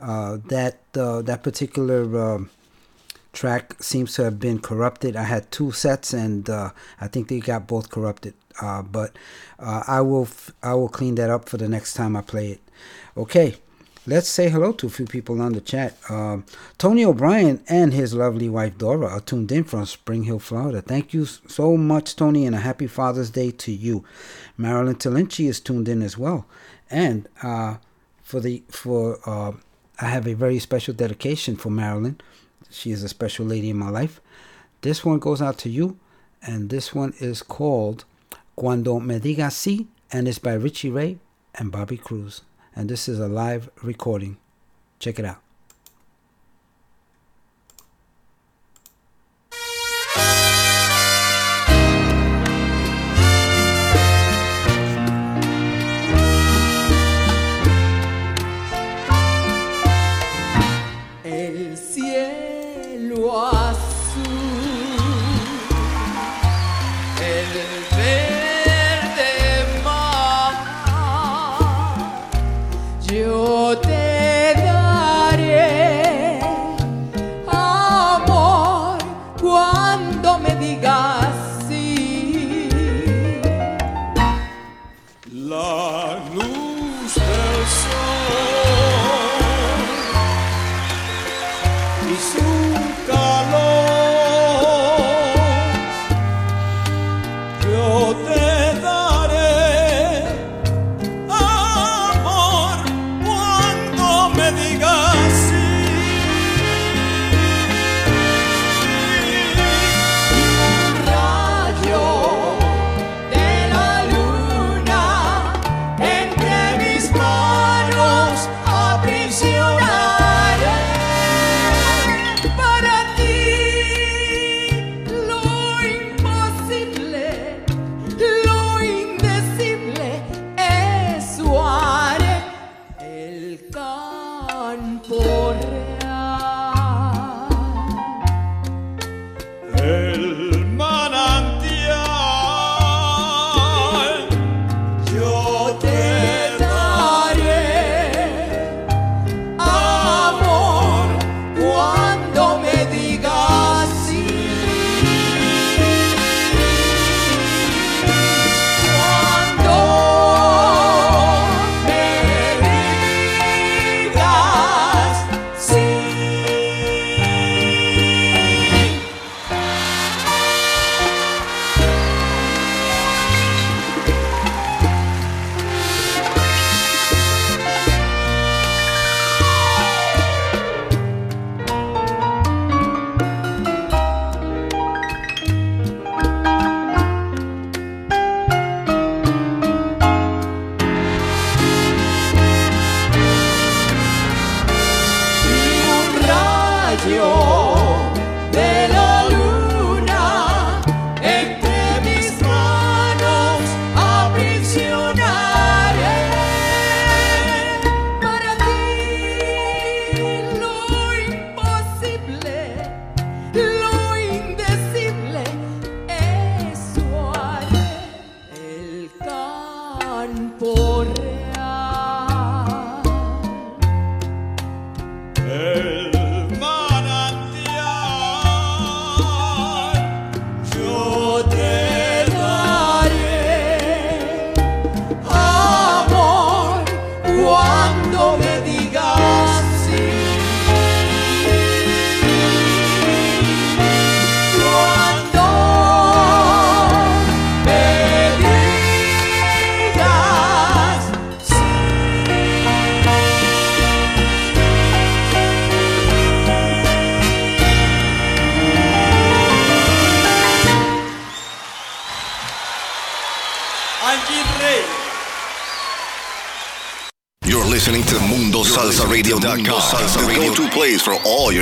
Uh, 0.02 0.38
that 0.48 0.80
uh, 0.96 1.22
that 1.22 1.44
particular 1.44 2.36
uh, 2.36 2.40
track 3.34 3.82
seems 3.82 4.14
to 4.16 4.24
have 4.24 4.40
been 4.40 4.60
corrupted. 4.60 5.16
I 5.16 5.24
had 5.24 5.52
two 5.52 5.72
sets, 5.72 6.14
and 6.14 6.50
uh, 6.50 6.72
I 7.00 7.08
think 7.08 7.28
they 7.28 7.40
got 7.40 7.68
both 7.68 7.90
corrupted. 7.90 8.34
Uh, 8.62 8.82
but 8.82 9.16
uh, 9.60 9.84
I 9.88 10.02
will 10.02 10.24
f- 10.24 10.52
I 10.62 10.74
will 10.74 10.90
clean 10.90 11.16
that 11.16 11.30
up 11.30 11.48
for 11.48 11.58
the 11.58 11.70
next 11.70 11.94
time 11.94 12.16
I 12.16 12.22
play 12.22 12.52
it. 12.52 12.62
Okay, 13.16 13.56
let's 14.06 14.28
say 14.28 14.50
hello 14.50 14.72
to 14.74 14.88
a 14.88 14.90
few 14.90 15.06
people 15.06 15.42
on 15.42 15.54
the 15.54 15.62
chat. 15.62 15.98
Um, 16.10 16.46
Tony 16.78 17.06
O'Brien 17.06 17.64
and 17.68 17.94
his 17.94 18.14
lovely 18.14 18.50
wife 18.50 18.78
Dora 18.78 19.08
are 19.08 19.22
tuned 19.22 19.52
in 19.52 19.64
from 19.64 19.86
Spring 19.86 20.24
Hill, 20.24 20.40
Florida. 20.40 20.82
Thank 20.82 21.14
you 21.14 21.26
so 21.26 21.78
much, 21.78 22.16
Tony, 22.16 22.46
and 22.46 22.56
a 22.56 22.60
happy 22.60 22.88
Father's 22.88 23.30
Day 23.30 23.52
to 23.52 23.72
you. 23.72 24.04
Marilyn 24.58 24.96
Talinci 24.96 25.48
is 25.48 25.60
tuned 25.60 25.88
in 25.88 26.02
as 26.02 26.18
well, 26.18 26.46
and 26.90 27.28
uh, 27.44 27.78
for 28.24 28.40
the 28.40 28.64
for 28.70 29.20
uh, 29.26 29.54
I 30.02 30.06
have 30.06 30.28
a 30.28 30.34
very 30.34 30.60
special 30.60 30.94
dedication 30.94 31.56
for 31.56 31.70
Marilyn. 31.70 32.20
She 32.70 32.92
is 32.92 33.04
a 33.04 33.10
special 33.10 33.46
lady 33.46 33.70
in 33.70 33.78
my 33.78 33.90
life. 33.90 34.22
This 34.82 35.04
one 35.04 35.20
goes 35.20 35.42
out 35.42 35.58
to 35.60 35.70
you, 35.70 35.98
and 36.42 36.70
this 36.70 36.94
one 36.94 37.14
is 37.20 37.42
called 37.42 38.06
Cuando 38.56 39.00
Me 39.00 39.20
Digas 39.20 39.56
Sí, 39.56 39.88
and 40.12 40.28
it's 40.28 40.40
by 40.40 40.54
Richie 40.54 40.90
Ray 40.90 41.18
and 41.56 41.72
Bobby 41.72 41.98
Cruz. 41.98 42.42
And 42.76 42.90
this 42.90 43.10
is 43.10 43.20
a 43.20 43.28
live 43.28 43.70
recording. 43.84 44.38
Check 45.00 45.20
it 45.20 45.26
out. 45.26 45.42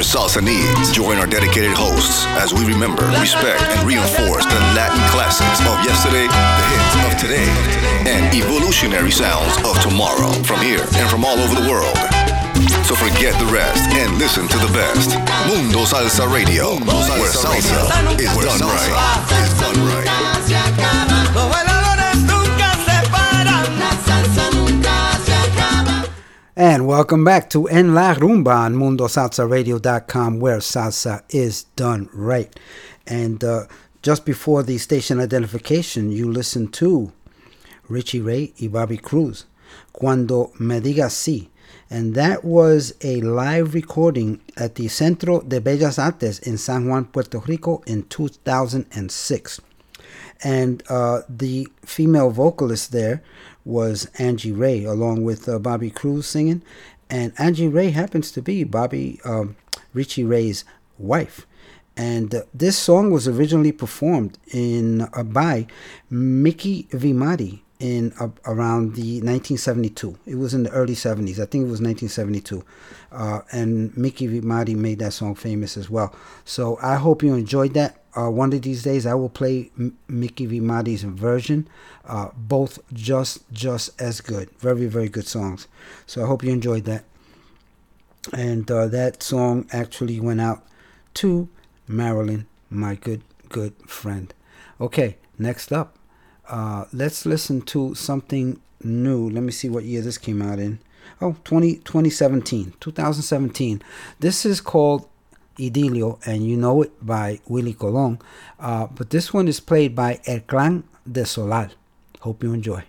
Salsa 0.08 0.42
needs. 0.42 0.90
Join 0.92 1.18
our 1.18 1.28
dedicated 1.28 1.72
Welcome 27.08 27.24
back 27.24 27.50
to 27.52 27.70
En 27.70 27.94
La 27.94 28.14
Rumba 28.16 28.66
on 28.66 28.76
MundoSalsaRadio.com, 28.76 30.42
where 30.42 30.58
salsa 30.58 31.24
is 31.30 31.64
done 31.78 32.10
right. 32.12 32.54
And 33.08 33.42
uh, 33.46 33.68
just 34.02 34.26
before 34.26 34.62
the 34.62 34.78
station 34.78 35.22
identification, 35.22 36.12
you 36.12 36.30
listened 36.30 36.74
to 36.74 37.14
Richie 37.88 38.20
Ray 38.20 38.52
y 38.62 38.68
Bobby 38.68 38.98
Cruz, 38.98 39.46
Cuando 39.94 40.52
Me 40.60 40.82
Digas 40.82 41.14
Sí. 41.14 41.48
And 41.90 42.14
that 42.16 42.44
was 42.44 42.94
a 43.02 43.22
live 43.22 43.74
recording 43.74 44.42
at 44.58 44.76
the 44.76 44.90
Centro 44.90 45.40
de 45.40 45.62
Bellas 45.62 45.98
Artes 45.98 46.40
in 46.40 46.58
San 46.58 46.90
Juan, 46.90 47.06
Puerto 47.06 47.40
Rico 47.40 47.84
in 47.88 48.04
2006. 48.10 49.62
And 50.44 50.84
uh, 50.90 51.22
the 51.30 51.68
female 51.84 52.32
vocalist 52.32 52.92
there 52.92 53.24
was 53.64 54.10
Angie 54.18 54.52
Ray, 54.52 54.84
along 54.84 55.24
with 55.24 55.48
uh, 55.50 55.60
Bobby 55.60 55.90
Cruz 55.90 56.28
singing. 56.28 56.64
And 57.10 57.34
Angie 57.38 57.68
Ray 57.68 57.92
happens 57.92 58.32
to 58.32 58.42
be 58.42 58.64
Bobby 58.64 59.20
um, 59.24 59.56
Richie 59.94 60.24
Ray's 60.24 60.66
wife. 60.98 61.48
And 61.96 62.34
uh, 62.36 62.42
this 62.54 62.78
song 62.78 63.12
was 63.12 63.28
originally 63.28 63.72
performed 63.72 64.38
in 64.54 65.02
uh, 65.14 65.24
by 65.24 65.68
Mickey 66.10 66.84
Vimati 66.92 67.62
in 67.80 68.14
uh, 68.20 68.30
around 68.46 68.96
the 68.96 69.22
1972. 69.22 70.18
It 70.26 70.36
was 70.36 70.54
in 70.54 70.64
the 70.64 70.70
early 70.72 70.94
70s. 70.94 71.40
I 71.40 71.46
think 71.46 71.66
it 71.66 71.72
was 71.72 71.82
1972. 71.82 72.64
Uh, 73.12 73.42
and 73.52 73.96
Mickey 73.98 74.28
Vimati 74.28 74.76
made 74.76 75.00
that 75.00 75.14
song 75.14 75.34
famous 75.34 75.76
as 75.78 75.90
well. 75.90 76.16
So 76.46 76.78
I 76.82 76.96
hope 76.96 77.24
you 77.24 77.34
enjoyed 77.34 77.74
that. 77.74 78.04
Uh, 78.18 78.30
one 78.32 78.52
of 78.52 78.62
these 78.64 78.82
days, 78.82 79.06
I 79.06 79.14
will 79.14 79.30
play 79.30 79.70
M- 79.78 79.98
Mickey 80.08 80.48
Vimati's 80.48 81.04
version. 81.04 81.68
Uh, 82.06 82.30
both 82.36 82.80
just 82.94 83.50
just 83.52 84.02
as 84.02 84.22
good. 84.22 84.50
Very 84.60 84.88
very 84.88 85.10
good 85.10 85.28
songs. 85.28 85.68
So 86.08 86.24
I 86.24 86.28
hope 86.28 86.44
you 86.44 86.52
enjoyed 86.52 86.86
that. 86.86 87.04
And 88.34 88.70
uh, 88.72 88.88
that 88.88 89.22
song 89.22 89.68
actually 89.72 90.20
went 90.20 90.42
out 90.42 90.66
to 91.16 91.48
Marilyn, 91.88 92.48
my 92.70 92.96
good 92.96 93.22
good 93.50 93.74
friend. 93.88 94.34
Okay, 94.82 95.18
next 95.38 95.72
up, 95.72 95.98
uh, 96.50 96.86
let's 96.92 97.26
listen 97.26 97.62
to 97.62 97.94
something 97.96 98.60
new. 98.84 99.30
Let 99.30 99.44
me 99.44 99.52
see 99.52 99.70
what 99.70 99.84
year 99.84 100.02
this 100.02 100.18
came 100.18 100.42
out 100.42 100.60
in. 100.60 100.80
Oh, 101.22 101.38
20, 101.46 101.78
2017, 101.78 102.74
2017. 102.80 103.82
This 104.20 104.46
is 104.46 104.60
called 104.60 105.08
Idilio, 105.60 106.20
and 106.26 106.46
you 106.46 106.58
know 106.58 106.82
it 106.82 107.06
by 107.06 107.40
Willie 107.48 107.74
Colon. 107.74 108.20
Uh, 108.60 108.88
but 108.88 109.10
this 109.10 109.34
one 109.34 109.48
is 109.48 109.60
played 109.60 109.96
by 109.96 110.20
El 110.26 110.42
Clan 110.42 110.84
del 111.10 111.26
Solar. 111.26 111.70
Hope 112.22 112.44
you 112.44 112.54
enjoy. 112.54 112.84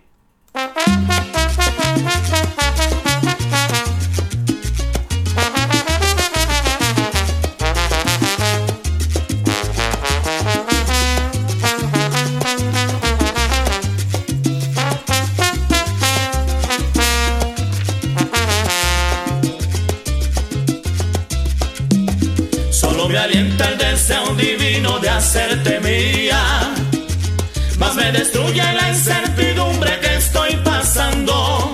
Hacerte 25.29 25.79
mía. 25.81 26.41
Más 27.77 27.93
me 27.93 28.11
destruye 28.11 28.63
la 28.63 28.89
incertidumbre 28.89 29.99
que 29.99 30.15
estoy 30.15 30.55
pasando. 30.63 31.71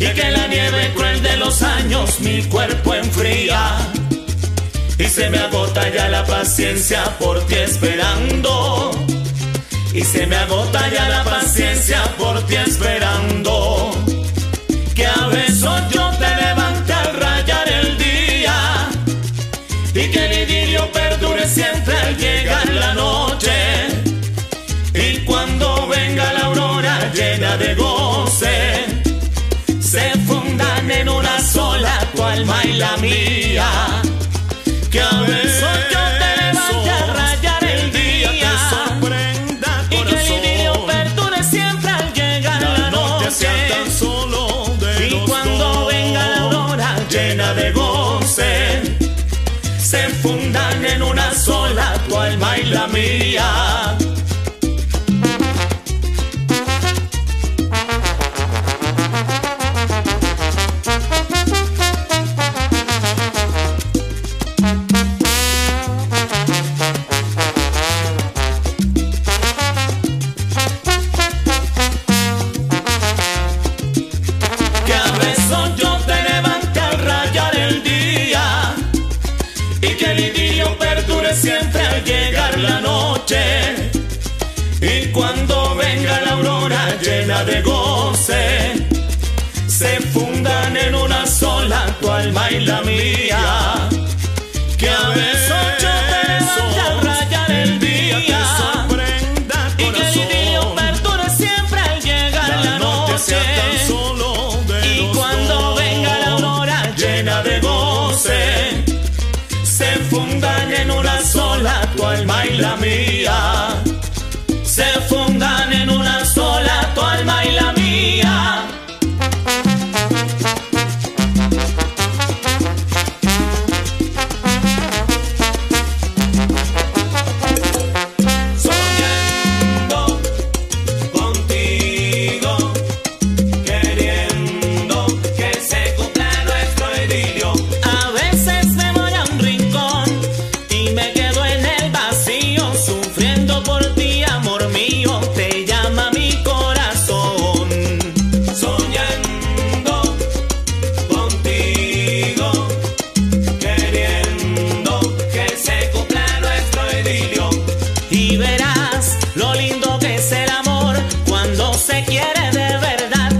Y 0.00 0.06
que 0.08 0.30
la 0.32 0.48
nieve 0.48 0.92
cruel 0.96 1.22
de 1.22 1.36
los 1.36 1.62
años 1.62 2.18
mi 2.18 2.42
cuerpo 2.42 2.94
enfría. 2.94 3.76
Y 4.98 5.04
se 5.04 5.30
me 5.30 5.38
agota 5.38 5.88
ya 5.90 6.08
la 6.08 6.24
paciencia 6.26 7.04
por 7.20 7.40
ti 7.46 7.54
esperando. 7.54 8.90
Y 9.94 10.02
se 10.02 10.26
me 10.26 10.34
agota 10.34 10.88
ya 10.92 11.08
la 11.08 11.22
paciencia 11.22 12.02
por 12.18 12.44
ti 12.48 12.56
esperando. 12.56 13.92
Llena 27.50 27.56
de 27.56 27.74
goce, 27.74 29.02
se 29.80 30.10
fundan 30.26 30.90
en 30.90 31.08
una 31.08 31.40
sola 31.40 32.06
tu 32.14 32.22
alma 32.22 32.60
y 32.64 32.72
la 32.74 32.96
mía. 32.98 33.68
Que 34.90 35.00
a 35.00 35.10
besos 35.22 35.78
yo 35.92 35.98
te 36.20 36.30
levante 36.42 36.90
a 36.90 37.06
rayar 37.14 37.64
el 37.64 37.92
día. 37.92 38.30
Y 39.90 40.02
que 40.04 40.20
el 40.20 40.26
idilio 40.26 40.86
perdure 40.86 41.42
siempre 41.42 41.90
al 41.90 42.12
llegar 42.12 42.62
la 42.62 42.90
noche. 42.90 43.48
Y 45.08 45.26
cuando 45.26 45.86
venga 45.86 46.26
la 46.28 46.38
aurora 46.38 46.96
llena 47.08 47.54
de 47.54 47.72
goce, 47.72 48.96
se 49.78 50.08
fundan 50.22 50.84
en 50.84 51.02
una 51.02 51.32
sola 51.34 51.94
tu 52.08 52.16
alma 52.16 52.58
y 52.58 52.66
la 52.66 52.86
mía. 52.88 54.09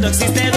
no 0.01 0.09
existe 0.09 0.50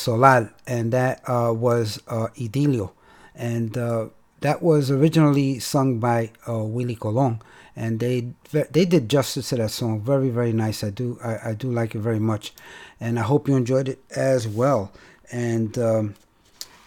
del 0.00 0.14
Solar, 0.14 0.52
and 0.66 0.92
that 0.92 1.22
uh, 1.28 1.52
was 1.52 2.00
uh, 2.08 2.28
Idilio, 2.36 2.92
and 3.34 3.76
uh, 3.76 4.06
that 4.40 4.62
was 4.62 4.90
originally 4.90 5.58
sung 5.58 5.98
by 5.98 6.30
uh, 6.48 6.58
Willie 6.64 6.96
Colon, 6.96 7.40
and 7.76 8.00
they 8.00 8.32
they 8.52 8.84
did 8.84 9.08
justice 9.08 9.50
to 9.50 9.56
that 9.56 9.70
song. 9.70 10.00
Very 10.00 10.30
very 10.30 10.52
nice. 10.52 10.84
I 10.84 10.90
do 10.90 11.18
I, 11.22 11.50
I 11.50 11.54
do 11.54 11.70
like 11.70 11.94
it 11.94 12.00
very 12.00 12.20
much, 12.20 12.52
and 13.00 13.18
I 13.18 13.22
hope 13.22 13.48
you 13.48 13.56
enjoyed 13.56 13.88
it 13.88 14.02
as 14.16 14.46
well. 14.48 14.90
And 15.32 15.78
um, 15.78 16.14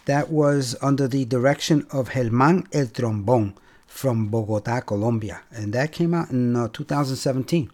that 0.04 0.30
was 0.30 0.76
under 0.82 1.08
the 1.08 1.24
direction 1.24 1.86
of 1.90 2.08
Helman 2.08 2.66
El 2.72 2.86
Trombón 2.86 3.54
from 3.86 4.28
Bogota, 4.28 4.80
Colombia, 4.80 5.40
and 5.50 5.72
that 5.72 5.92
came 5.92 6.14
out 6.14 6.30
in 6.30 6.56
uh, 6.56 6.68
2017. 6.68 7.70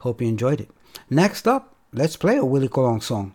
Hope 0.00 0.20
you 0.20 0.28
enjoyed 0.28 0.60
it. 0.60 0.70
Next 1.10 1.48
up, 1.48 1.74
let's 1.92 2.16
play 2.16 2.36
a 2.36 2.44
Willie 2.44 2.68
Colon 2.68 3.00
song. 3.00 3.34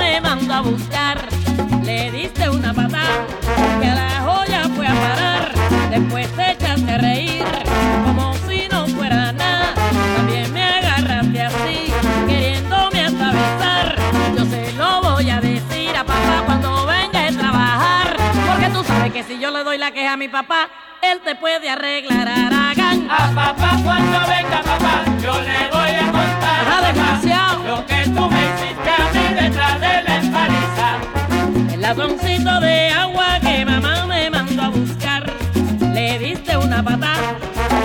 a 0.61 0.63
buscar, 0.63 1.27
le 1.83 2.11
diste 2.11 2.47
una 2.49 2.73
patada 2.73 3.25
que 3.81 3.87
a 3.87 3.95
la 3.95 4.21
joya 4.21 4.69
fue 4.75 4.87
a 4.87 4.93
parar. 4.93 5.51
Después 5.89 6.27
te 6.35 6.51
echaste 6.51 6.91
a 6.91 6.97
reír 6.97 7.45
como 8.05 8.33
si 8.47 8.67
no 8.71 8.85
fuera 8.87 9.31
nada. 9.31 9.73
También 10.15 10.53
me 10.53 10.63
agarraste 10.63 11.41
así, 11.41 11.93
queriéndome 12.27 13.01
hasta 13.01 13.31
besar. 13.31 13.95
Yo 14.37 14.45
se 14.45 14.73
lo 14.73 15.01
voy 15.01 15.29
a 15.29 15.41
decir 15.41 15.95
a 15.97 16.03
papá 16.03 16.43
cuando 16.45 16.85
venga 16.85 17.27
a 17.27 17.31
trabajar, 17.31 18.15
porque 18.47 18.69
tú 18.69 18.83
sabes 18.83 19.11
que 19.13 19.23
si 19.23 19.39
yo 19.39 19.49
le 19.51 19.63
doy 19.63 19.77
la 19.77 19.91
queja 19.91 20.13
a 20.13 20.17
mi 20.17 20.27
papá, 20.27 20.69
él 21.01 21.19
te 21.23 21.35
puede 21.35 21.69
arreglar 21.69 22.27
Aragán. 22.27 23.09
A 23.09 23.31
papá 23.33 23.79
cuando 23.83 24.19
venga 24.27 24.61
papá, 24.61 25.03
yo 25.23 25.33
le 25.41 25.69
voy 25.71 25.91
a 25.91 26.11
contar 26.11 26.67
a 26.67 26.93
papá 26.93 27.57
lo 27.65 27.85
que 27.85 28.03
tú 28.09 28.29
me 28.29 28.40
latoncito 31.95 32.61
de 32.61 32.89
agua 32.89 33.37
que 33.41 33.65
mamá 33.65 34.05
me 34.05 34.29
mandó 34.29 34.61
a 34.61 34.69
buscar, 34.69 35.29
le 35.93 36.19
diste 36.19 36.55
una 36.55 36.81
patada 36.81 37.35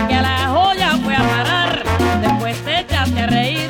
que 0.06 0.14
a 0.14 0.22
la 0.22 0.46
joya 0.46 0.90
fue 1.02 1.16
a 1.16 1.22
parar. 1.22 1.82
Después 2.20 2.56
te 2.64 2.80
echaste 2.82 3.20
a 3.20 3.26
reír 3.26 3.68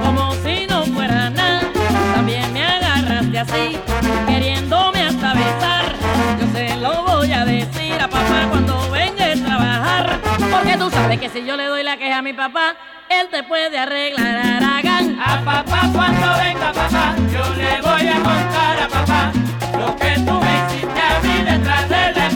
como 0.00 0.32
si 0.44 0.68
no 0.68 0.84
fuera 0.84 1.28
nada. 1.28 1.62
También 2.14 2.52
me 2.52 2.64
agarraste 2.64 3.36
así, 3.36 3.76
queriéndome 4.28 5.02
hasta 5.02 5.34
besar. 5.34 5.84
Yo 6.40 6.46
se 6.56 6.76
lo 6.76 7.02
voy 7.02 7.32
a 7.32 7.44
decir 7.44 7.94
a 8.00 8.06
papá 8.06 8.46
cuando 8.48 8.90
venga 8.92 9.24
a 9.26 9.34
trabajar, 9.34 10.20
porque 10.52 10.76
tú 10.76 10.88
sabes 10.90 11.18
que 11.18 11.28
si 11.30 11.44
yo 11.44 11.56
le 11.56 11.64
doy 11.64 11.82
la 11.82 11.96
queja 11.96 12.18
a 12.18 12.22
mi 12.22 12.32
papá, 12.32 12.76
él 13.08 13.26
te 13.28 13.42
puede 13.42 13.76
arreglar 13.76 14.36
Aragán. 14.36 15.18
A 15.18 15.44
papá 15.44 15.90
cuando 15.92 16.26
venga 16.44 16.72
papá, 16.72 17.16
yo 17.32 17.54
le 17.56 17.82
voy 17.82 18.06
a 18.06 18.14
contar 18.22 18.82
a 18.84 18.88
papá 18.88 19.32
lo 19.84 19.96
que 19.96 20.14
tú 20.26 20.32
me 20.40 20.52
hiciste 20.60 21.00
a 21.00 21.20
mí 21.20 21.44
detrás 21.44 21.88
de 21.88 22.12
la 22.12 22.33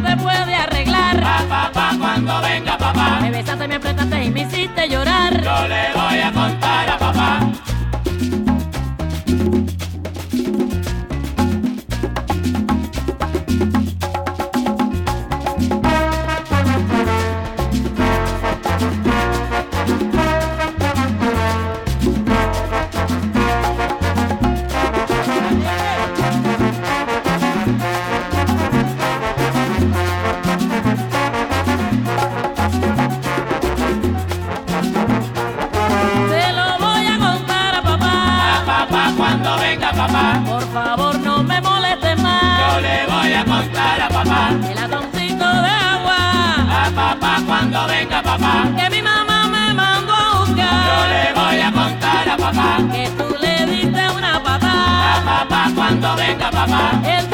puede 0.00 0.54
arreglar. 0.54 1.20
Papá 1.48 1.90
cuando 1.98 2.40
venga 2.40 2.76
papá, 2.78 3.18
Me 3.20 3.30
besaste, 3.30 3.68
me 3.68 3.74
apretaste 3.76 4.24
y 4.24 4.30
me 4.30 4.42
hiciste 4.42 4.88
llorar. 4.88 5.32
yo 5.42 5.68
le 5.68 5.92
voy 5.94 6.18
a 6.20 6.32
contar 6.32 6.90
a 6.90 6.98
papá. 6.98 7.40
Cuando 56.66 57.02
venga 57.02 57.33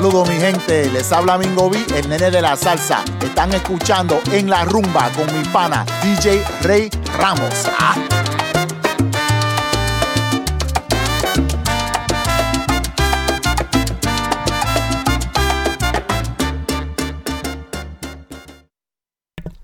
Saludos 0.00 0.30
mi 0.30 0.36
gente, 0.36 0.90
les 0.90 1.12
habla 1.12 1.36
Mingo 1.36 1.68
B, 1.68 1.76
el 1.94 2.08
nene 2.08 2.30
de 2.30 2.40
la 2.40 2.56
salsa. 2.56 3.04
Están 3.22 3.52
escuchando 3.52 4.18
en 4.32 4.48
la 4.48 4.64
rumba 4.64 5.10
con 5.12 5.26
mi 5.26 5.46
pana 5.48 5.84
DJ 6.02 6.42
Rey 6.62 6.88
Ramos. 7.18 7.68
Ah. 7.78 7.94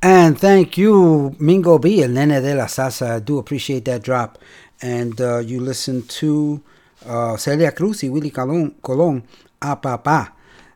And 0.03 0.39
thank 0.39 0.77
you, 0.77 1.35
Mingo 1.39 1.79
B, 1.79 2.03
El 2.03 2.13
Nene 2.13 2.43
de 2.43 2.55
la 2.55 2.69
Salsa. 2.69 3.17
I 3.17 3.21
do 3.21 3.39
appreciate 3.39 3.87
that 3.87 4.03
drop. 4.03 4.37
And 4.83 5.19
uh, 5.19 5.39
you 5.39 5.61
listened 5.61 6.11
to 6.21 6.61
uh, 7.07 7.39
Celia 7.39 7.73
Cruz 7.73 8.05
y 8.05 8.11
Willie 8.11 8.31
Colon, 8.31 8.75
Colon, 8.83 9.23
A 9.63 9.77
Papa. 9.77 10.33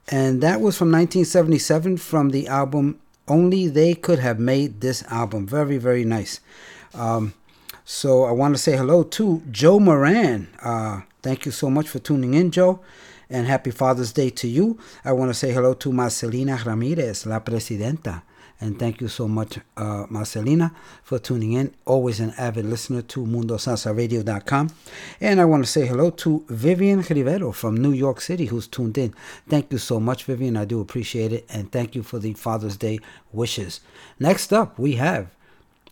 And 0.08 0.40
that 0.42 0.60
was 0.60 0.76
from 0.76 0.90
1977 0.90 1.98
from 1.98 2.30
the 2.30 2.48
album 2.48 2.98
Only 3.28 3.68
They 3.68 3.94
Could 3.94 4.18
Have 4.18 4.40
Made 4.40 4.80
This 4.80 5.02
Album. 5.04 5.46
Very, 5.46 5.78
very 5.78 6.04
nice. 6.04 6.40
Um, 6.94 7.34
so 7.84 8.24
I 8.24 8.32
want 8.32 8.54
to 8.54 8.62
say 8.62 8.76
hello 8.76 9.02
to 9.04 9.42
Joe 9.50 9.78
Moran. 9.78 10.48
Uh, 10.62 11.02
thank 11.22 11.46
you 11.46 11.52
so 11.52 11.70
much 11.70 11.88
for 11.88 11.98
tuning 11.98 12.34
in, 12.34 12.50
Joe. 12.50 12.80
And 13.28 13.46
happy 13.46 13.70
Father's 13.70 14.12
Day 14.12 14.30
to 14.30 14.48
you. 14.48 14.78
I 15.04 15.12
want 15.12 15.30
to 15.30 15.34
say 15.34 15.52
hello 15.52 15.74
to 15.74 15.92
Marcelina 15.92 16.60
Ramirez, 16.64 17.26
La 17.26 17.38
Presidenta. 17.38 18.22
And 18.60 18.78
thank 18.78 19.00
you 19.00 19.08
so 19.08 19.26
much, 19.26 19.58
uh, 19.76 20.06
Marcelina, 20.10 20.72
for 21.02 21.18
tuning 21.18 21.52
in. 21.54 21.72
Always 21.86 22.20
an 22.20 22.34
avid 22.36 22.66
listener 22.66 23.00
to 23.02 23.24
MundoSalsaRadio.com. 23.24 24.70
And 25.20 25.40
I 25.40 25.46
want 25.46 25.64
to 25.64 25.70
say 25.70 25.86
hello 25.86 26.10
to 26.10 26.44
Vivian 26.48 27.00
Rivero 27.00 27.52
from 27.52 27.76
New 27.76 27.92
York 27.92 28.20
City, 28.20 28.46
who's 28.46 28.66
tuned 28.66 28.98
in. 28.98 29.14
Thank 29.48 29.72
you 29.72 29.78
so 29.78 29.98
much, 29.98 30.24
Vivian. 30.24 30.56
I 30.58 30.66
do 30.66 30.80
appreciate 30.80 31.32
it. 31.32 31.46
And 31.48 31.72
thank 31.72 31.94
you 31.94 32.02
for 32.02 32.18
the 32.18 32.34
Father's 32.34 32.76
Day 32.76 33.00
wishes. 33.32 33.80
Next 34.18 34.52
up, 34.52 34.78
we 34.78 34.96
have 34.96 35.28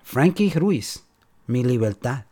Frankie 0.03 0.51
Ruiz, 0.51 1.01
Mi 1.47 1.63
Libertad. 1.63 2.28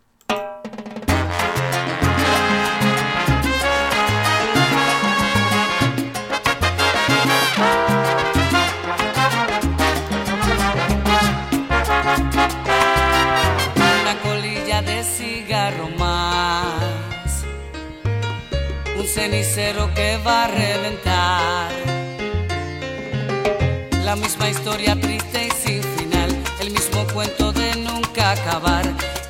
Misma 24.46 24.60
historia 24.60 24.94
triste 25.00 25.48
y 25.48 25.50
sin 25.50 25.82
final, 25.82 26.30
el 26.60 26.70
mismo 26.70 27.04
cuento 27.12 27.52
de 27.52 27.74
nunca 27.76 28.32
acabar 28.32 28.84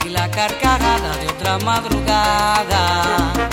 y 0.05 0.11
la 0.11 0.31
carcajada 0.31 1.17
de 1.17 1.29
otra 1.29 1.59
madrugada. 1.59 3.49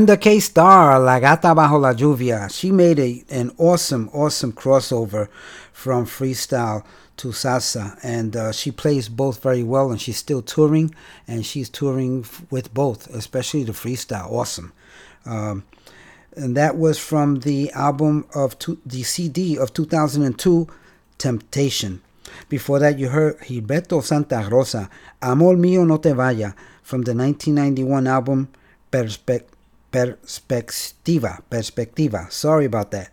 Brenda 0.00 0.16
K. 0.16 0.40
Starr, 0.40 0.98
La 0.98 1.20
Gata 1.20 1.54
Bajo 1.54 1.78
la 1.78 1.92
Lluvia. 1.92 2.50
She 2.50 2.72
made 2.72 2.98
a, 2.98 3.22
an 3.28 3.52
awesome, 3.58 4.08
awesome 4.14 4.50
crossover 4.50 5.28
from 5.74 6.06
freestyle 6.06 6.82
to 7.18 7.28
salsa, 7.28 7.98
and 8.02 8.34
uh, 8.34 8.50
she 8.50 8.70
plays 8.70 9.10
both 9.10 9.42
very 9.42 9.62
well. 9.62 9.90
And 9.90 10.00
she's 10.00 10.16
still 10.16 10.40
touring, 10.40 10.94
and 11.28 11.44
she's 11.44 11.68
touring 11.68 12.24
with 12.48 12.72
both, 12.72 13.08
especially 13.08 13.62
the 13.62 13.72
freestyle. 13.72 14.32
Awesome. 14.32 14.72
Um, 15.26 15.64
and 16.34 16.56
that 16.56 16.78
was 16.78 16.98
from 16.98 17.40
the 17.40 17.70
album 17.72 18.24
of 18.34 18.58
two, 18.58 18.80
the 18.86 19.02
CD 19.02 19.58
of 19.58 19.74
2002, 19.74 20.66
Temptation. 21.18 22.00
Before 22.48 22.78
that, 22.78 22.98
you 22.98 23.10
heard 23.10 23.38
Gilberto 23.40 24.02
Santa 24.02 24.48
Rosa, 24.50 24.88
Amor 25.20 25.56
Mío 25.56 25.86
No 25.86 25.98
Te 25.98 26.12
Vaya, 26.12 26.54
from 26.82 27.02
the 27.02 27.12
1991 27.14 28.06
album 28.06 28.48
Perspe- 28.90 29.44
Perspectiva. 29.92 31.42
Perspectiva. 31.50 32.30
Sorry 32.30 32.64
about 32.64 32.90
that. 32.90 33.10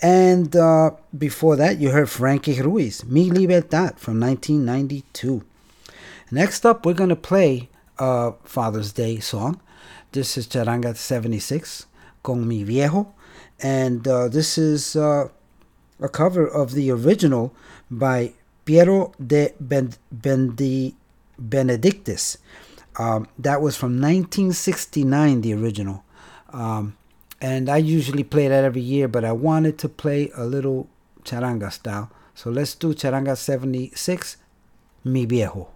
And 0.00 0.54
uh, 0.54 0.92
before 1.16 1.56
that, 1.56 1.78
you 1.78 1.90
heard 1.90 2.08
Frankie 2.08 2.60
Ruiz, 2.60 3.04
Mi 3.04 3.30
Libertad, 3.30 3.98
from 3.98 4.20
1992. 4.20 5.42
Next 6.30 6.64
up, 6.64 6.86
we're 6.86 6.94
going 6.94 7.08
to 7.08 7.16
play 7.16 7.68
a 7.98 8.32
Father's 8.44 8.92
Day 8.92 9.18
song. 9.18 9.60
This 10.12 10.36
is 10.36 10.46
Charanga 10.46 10.96
76 10.96 11.86
con 12.22 12.46
mi 12.46 12.62
viejo. 12.62 13.12
And 13.60 14.06
uh, 14.06 14.28
this 14.28 14.56
is 14.56 14.94
uh, 14.94 15.28
a 16.00 16.08
cover 16.08 16.46
of 16.46 16.72
the 16.72 16.90
original 16.90 17.52
by 17.90 18.34
Piero 18.64 19.12
de 19.24 19.52
ben- 19.58 19.94
Bendi- 20.14 20.94
Benedictis. 21.38 22.38
Um, 22.98 23.26
that 23.38 23.60
was 23.60 23.76
from 23.76 24.00
1969, 24.00 25.40
the 25.40 25.54
original. 25.54 26.04
Um, 26.50 26.96
and 27.40 27.68
I 27.68 27.76
usually 27.76 28.24
play 28.24 28.48
that 28.48 28.64
every 28.64 28.80
year, 28.80 29.08
but 29.08 29.24
I 29.24 29.32
wanted 29.32 29.78
to 29.78 29.88
play 29.88 30.30
a 30.36 30.44
little 30.44 30.88
charanga 31.24 31.72
style. 31.72 32.10
So 32.34 32.50
let's 32.50 32.74
do 32.74 32.94
charanga 32.94 33.36
76, 33.36 34.36
Mi 35.04 35.24
Viejo. 35.24 35.68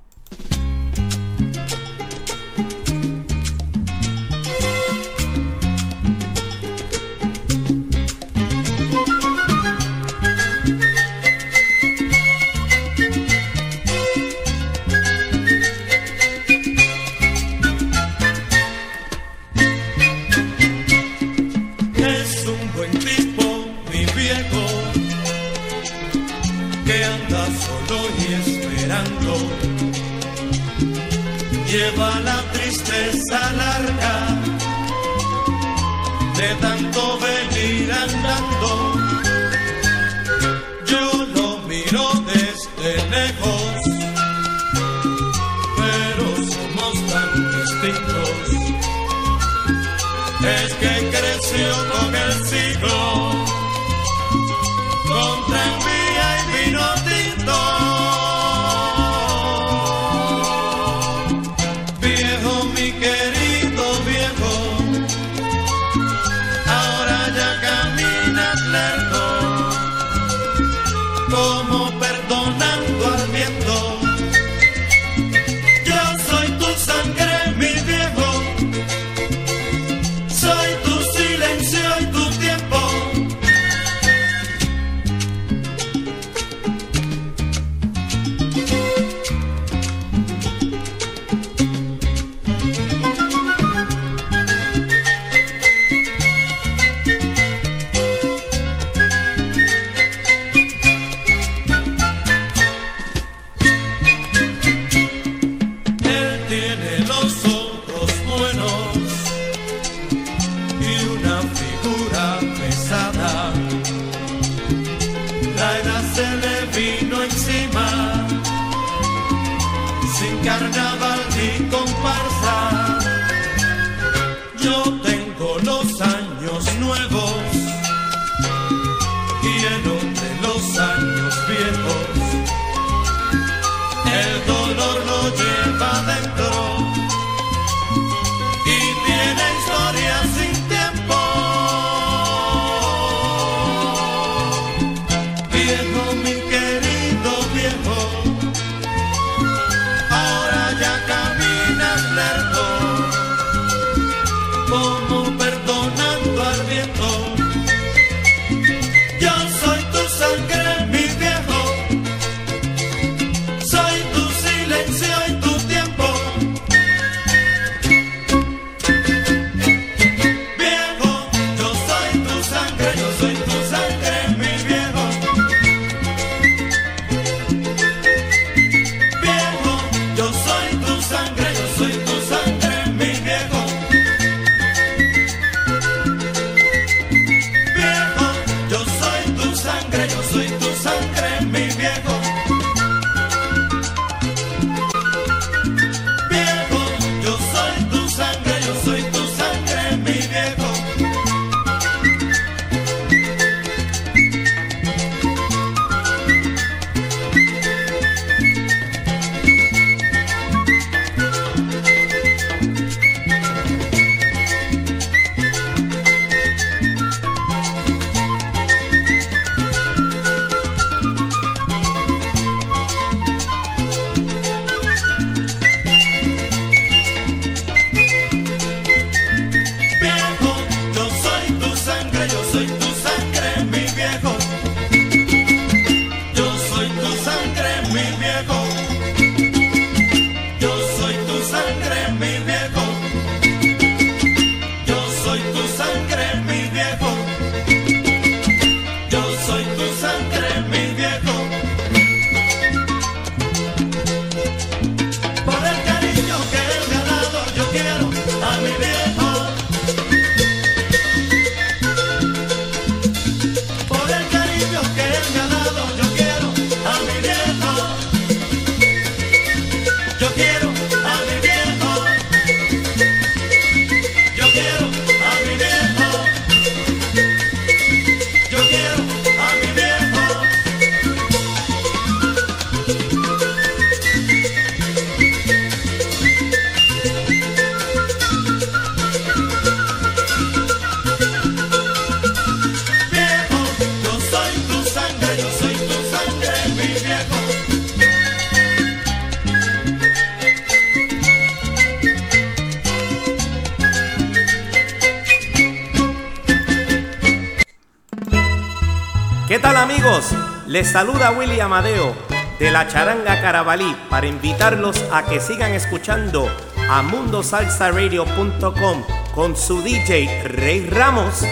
Les 310.73 310.91
saluda 310.91 311.33
Willy 311.33 311.61
Amadeo 311.61 312.15
de 312.59 312.71
la 312.71 312.89
Charanga 312.89 313.39
Carabalí 313.43 313.95
para 314.09 314.27
invitarlos 314.27 315.05
a 315.13 315.27
que 315.27 315.39
sigan 315.39 315.75
escuchando 315.75 316.49
a 316.89 317.03
mundosalsaradio.com 317.03 319.03
con 319.35 319.55
su 319.55 319.83
DJ 319.83 320.45
Rey 320.45 320.89
Ramos. 320.89 321.45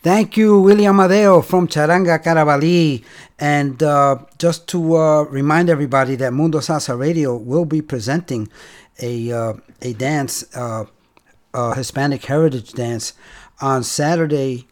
Thank 0.00 0.38
you, 0.38 0.62
William 0.62 0.98
Amadeo 0.98 1.42
from 1.42 1.68
Charanga 1.68 2.22
Carabali. 2.22 3.04
And 3.38 3.82
uh, 3.82 4.16
just 4.38 4.68
to 4.68 4.96
uh, 4.96 5.24
remind 5.24 5.68
everybody 5.68 6.16
that 6.16 6.32
Mundo 6.32 6.60
Salsa 6.60 6.98
Radio 6.98 7.36
will 7.36 7.66
be 7.66 7.82
presenting 7.82 8.48
a 9.02 9.32
uh, 9.32 9.52
a 9.82 9.92
dance, 9.92 10.46
uh, 10.56 10.86
a 11.52 11.74
Hispanic 11.74 12.24
heritage 12.24 12.72
dance, 12.72 13.12
on 13.60 13.84
Saturday, 13.84 14.66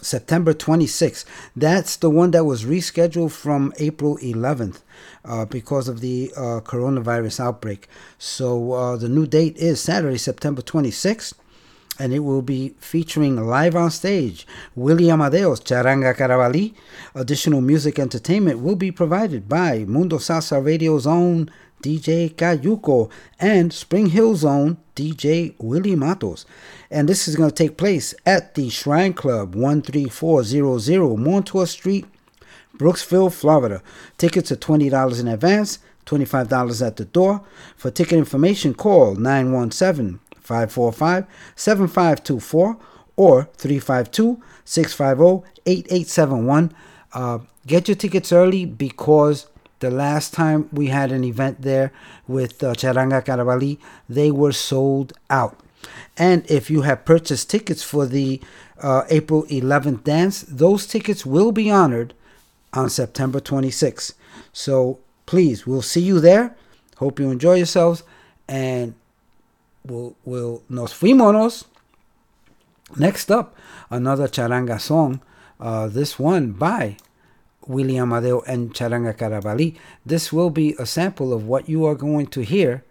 September 0.00 0.54
26th. 0.54 1.24
That's 1.54 1.96
the 1.96 2.10
one 2.10 2.30
that 2.32 2.44
was 2.44 2.64
rescheduled 2.64 3.32
from 3.32 3.72
April 3.78 4.18
11th 4.18 4.80
uh, 5.24 5.44
because 5.44 5.88
of 5.88 6.00
the 6.00 6.32
uh, 6.36 6.60
coronavirus 6.60 7.40
outbreak. 7.40 7.88
So 8.18 8.72
uh, 8.72 8.96
the 8.96 9.08
new 9.08 9.26
date 9.26 9.56
is 9.56 9.80
Saturday, 9.80 10.18
September 10.18 10.62
26th. 10.62 11.34
And 11.96 12.12
it 12.12 12.20
will 12.20 12.42
be 12.42 12.74
featuring 12.80 13.36
live 13.36 13.76
on 13.76 13.88
stage 13.92 14.48
William 14.74 15.20
Amadeo's 15.20 15.60
Charanga 15.60 16.12
Carabali. 16.12 16.74
Additional 17.14 17.60
music 17.60 18.00
entertainment 18.00 18.58
will 18.58 18.74
be 18.74 18.90
provided 18.90 19.48
by 19.48 19.84
Mundo 19.84 20.18
Salsa 20.18 20.64
Radio's 20.64 21.06
own 21.06 21.48
DJ 21.84 22.34
Cayuco 22.34 23.10
and 23.38 23.72
Spring 23.72 24.06
Hill's 24.06 24.44
own 24.44 24.78
DJ 24.96 25.54
Willie 25.58 25.94
Matos. 25.94 26.46
And 26.94 27.08
this 27.08 27.26
is 27.26 27.34
going 27.34 27.50
to 27.50 27.54
take 27.54 27.76
place 27.76 28.14
at 28.24 28.54
the 28.54 28.70
Shrine 28.70 29.14
Club 29.14 29.54
13400 29.54 31.16
Montour 31.16 31.66
Street, 31.66 32.06
Brooksville, 32.78 33.32
Florida. 33.32 33.82
Tickets 34.16 34.52
are 34.52 34.56
$20 34.56 35.18
in 35.20 35.26
advance, 35.26 35.80
$25 36.06 36.86
at 36.86 36.94
the 36.94 37.04
door. 37.06 37.42
For 37.76 37.90
ticket 37.90 38.16
information, 38.16 38.74
call 38.74 39.16
917 39.16 40.20
545 40.38 41.26
7524 41.56 42.76
or 43.16 43.48
352 43.56 44.40
650 44.64 45.50
8871. 45.66 46.72
Uh, 47.12 47.38
Get 47.66 47.88
your 47.88 47.96
tickets 47.96 48.30
early 48.30 48.66
because 48.66 49.48
the 49.80 49.90
last 49.90 50.32
time 50.32 50.68
we 50.70 50.86
had 50.88 51.10
an 51.10 51.24
event 51.24 51.62
there 51.62 51.92
with 52.28 52.62
uh, 52.62 52.74
Charanga 52.74 53.24
Carabali, 53.24 53.78
they 54.08 54.30
were 54.30 54.52
sold 54.52 55.12
out. 55.28 55.58
And 56.16 56.48
if 56.50 56.70
you 56.70 56.82
have 56.82 57.04
purchased 57.04 57.50
tickets 57.50 57.82
for 57.82 58.06
the 58.06 58.40
uh, 58.80 59.02
April 59.08 59.44
11th 59.44 60.04
dance, 60.04 60.42
those 60.42 60.86
tickets 60.86 61.24
will 61.24 61.52
be 61.52 61.70
honored 61.70 62.14
on 62.72 62.90
September 62.90 63.40
26th. 63.40 64.14
So 64.52 64.98
please, 65.26 65.66
we'll 65.66 65.82
see 65.82 66.02
you 66.02 66.20
there. 66.20 66.56
Hope 66.98 67.18
you 67.18 67.30
enjoy 67.30 67.54
yourselves. 67.54 68.02
And 68.48 68.94
we'll, 69.84 70.16
we'll 70.24 70.62
nos 70.68 70.92
fuimos. 70.92 71.64
Next 72.96 73.30
up, 73.30 73.56
another 73.90 74.28
charanga 74.28 74.80
song. 74.80 75.20
Uh, 75.58 75.88
this 75.88 76.18
one 76.18 76.52
by 76.52 76.96
William 77.66 78.12
Adeo 78.12 78.42
and 78.42 78.74
Charanga 78.74 79.16
Carabali. 79.16 79.76
This 80.04 80.32
will 80.32 80.50
be 80.50 80.74
a 80.78 80.86
sample 80.86 81.32
of 81.32 81.46
what 81.46 81.68
you 81.68 81.84
are 81.86 81.94
going 81.94 82.26
to 82.28 82.42
hear 82.42 82.84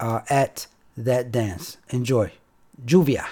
uh, 0.00 0.20
at 0.28 0.66
that 1.04 1.30
dance. 1.30 1.78
Enjoy. 1.90 2.32
Juvia. 2.84 3.24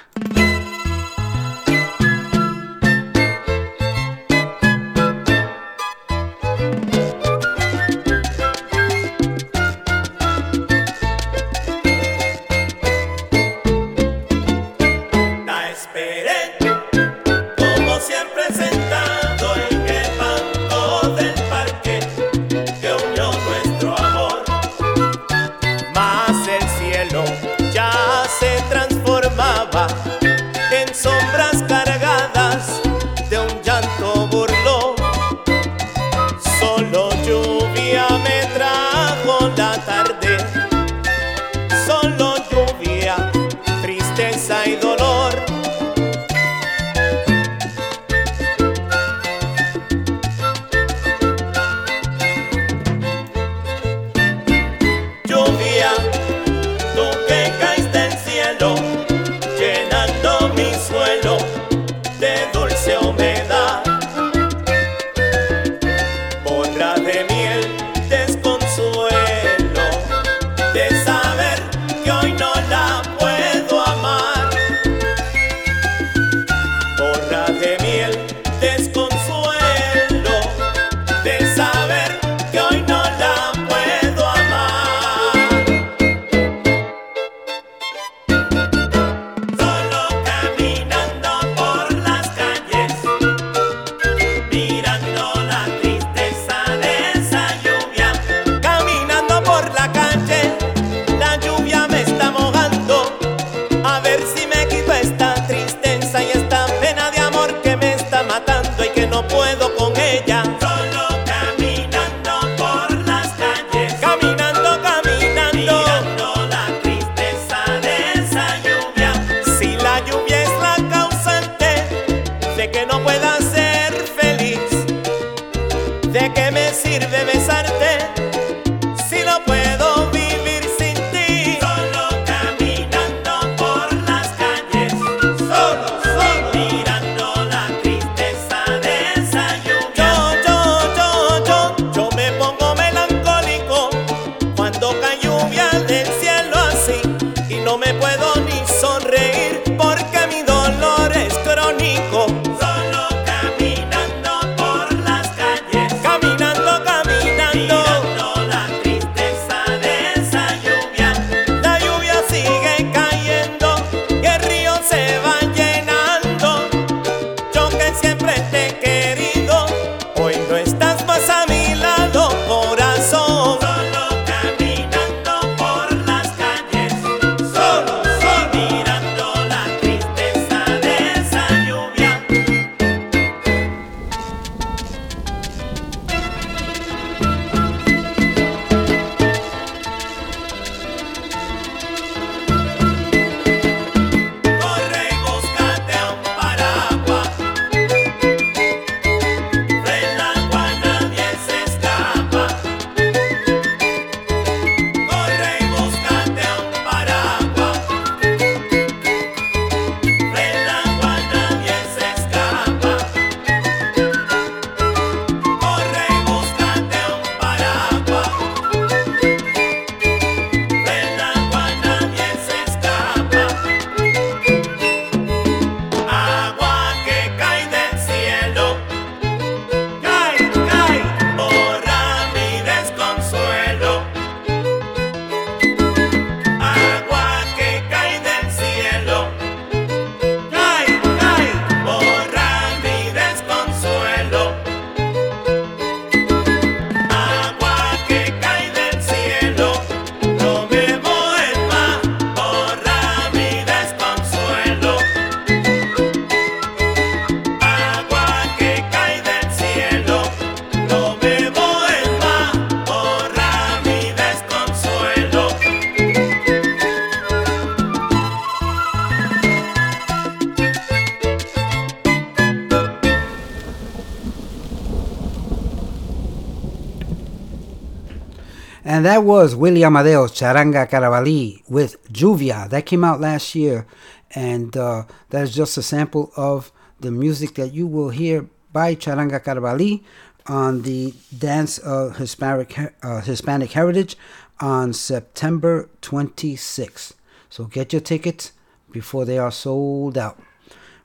That 279.17 279.25
was 279.25 279.57
Willie 279.57 279.83
Amadeo's 279.83 280.31
Charanga 280.33 280.87
Carabalí 280.87 281.63
with 281.71 282.07
Juvia. 282.13 282.69
That 282.69 282.85
came 282.85 283.03
out 283.03 283.19
last 283.19 283.55
year. 283.55 283.87
And 284.35 284.77
uh, 284.77 285.05
that's 285.31 285.55
just 285.55 285.79
a 285.79 285.83
sample 285.83 286.31
of 286.37 286.71
the 287.01 287.11
music 287.11 287.55
that 287.55 287.73
you 287.73 287.87
will 287.87 288.11
hear 288.11 288.47
by 288.75 288.95
Charanga 288.95 289.43
Carabalí 289.43 290.03
on 290.45 290.83
the 290.83 291.15
Dance 291.39 291.79
of 291.79 292.19
Hispanic, 292.19 292.79
uh, 293.03 293.23
Hispanic 293.23 293.73
Heritage 293.73 294.19
on 294.61 294.93
September 294.93 295.89
26th. 296.03 297.15
So 297.49 297.65
get 297.65 297.95
your 297.95 298.03
tickets 298.03 298.53
before 298.93 299.25
they 299.25 299.39
are 299.39 299.51
sold 299.51 300.19
out. 300.19 300.39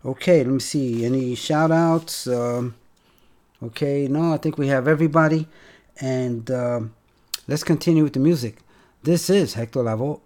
Okay, 0.04 0.44
let 0.44 0.52
me 0.52 0.60
see. 0.60 1.06
Any 1.06 1.34
shout 1.36 1.72
outs? 1.72 2.28
Um, 2.28 2.76
okay, 3.64 4.10
no, 4.10 4.34
I 4.34 4.38
think 4.38 4.58
we 4.58 4.68
have 4.68 4.90
everybody. 4.90 5.48
And 6.02 6.52
um, 6.52 6.94
let's 7.48 7.64
continue 7.64 8.04
with 8.04 8.14
the 8.14 8.20
music. 8.20 8.58
This 9.04 9.30
is 9.30 9.56
Hector 9.56 9.80
Lavoe, 9.80 10.22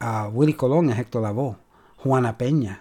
uh, 0.00 0.30
Willie 0.32 0.52
Colon 0.52 0.86
and 0.86 0.94
Hector 0.94 1.20
Lavoe, 1.20 1.56
Juana 1.98 2.32
Peña. 2.32 2.78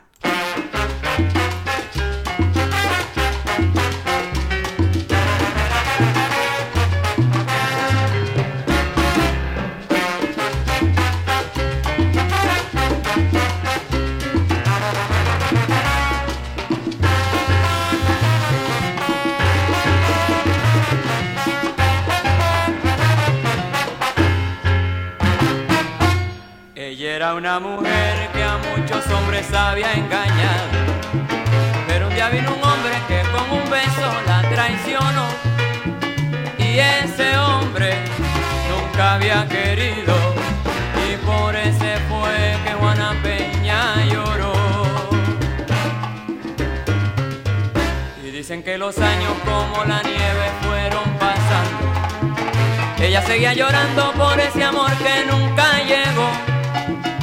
Una 27.57 27.59
mujer 27.59 28.31
que 28.33 28.43
a 28.43 28.57
muchos 28.57 29.05
hombres 29.11 29.53
había 29.53 29.93
engañado. 29.93 30.69
Pero 31.87 32.07
un 32.07 32.15
día 32.15 32.29
vino 32.29 32.51
un 32.51 32.63
hombre 32.63 32.93
que 33.07 33.21
con 33.29 33.59
un 33.59 33.69
beso 33.69 34.09
la 34.25 34.41
traicionó. 34.49 35.27
Y 36.57 36.79
ese 36.79 37.37
hombre 37.37 37.93
nunca 38.71 39.13
había 39.13 39.47
querido. 39.47 40.15
Y 41.07 41.15
por 41.17 41.55
ese 41.55 41.97
fue 42.09 42.57
que 42.65 42.73
Juana 42.73 43.13
Peña 43.21 44.03
lloró. 44.05 44.53
Y 48.23 48.31
dicen 48.31 48.63
que 48.63 48.79
los 48.79 48.97
años 48.97 49.33
como 49.45 49.83
la 49.85 50.01
nieve 50.01 50.45
fueron 50.63 51.03
pasando. 51.19 51.85
Ella 52.99 53.21
seguía 53.21 53.53
llorando 53.53 54.11
por 54.13 54.39
ese 54.39 54.63
amor 54.63 54.89
que 54.97 55.25
nunca 55.31 55.83
llegó. 55.83 56.52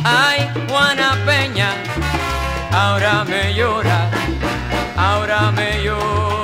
Ay, 0.05 0.49
Juana 0.69 1.17
Peña, 1.27 1.71
ahora 2.73 3.25
me 3.25 3.55
llora, 3.55 4.11
ahora 4.97 5.51
me 5.53 5.83
llora 5.83 6.40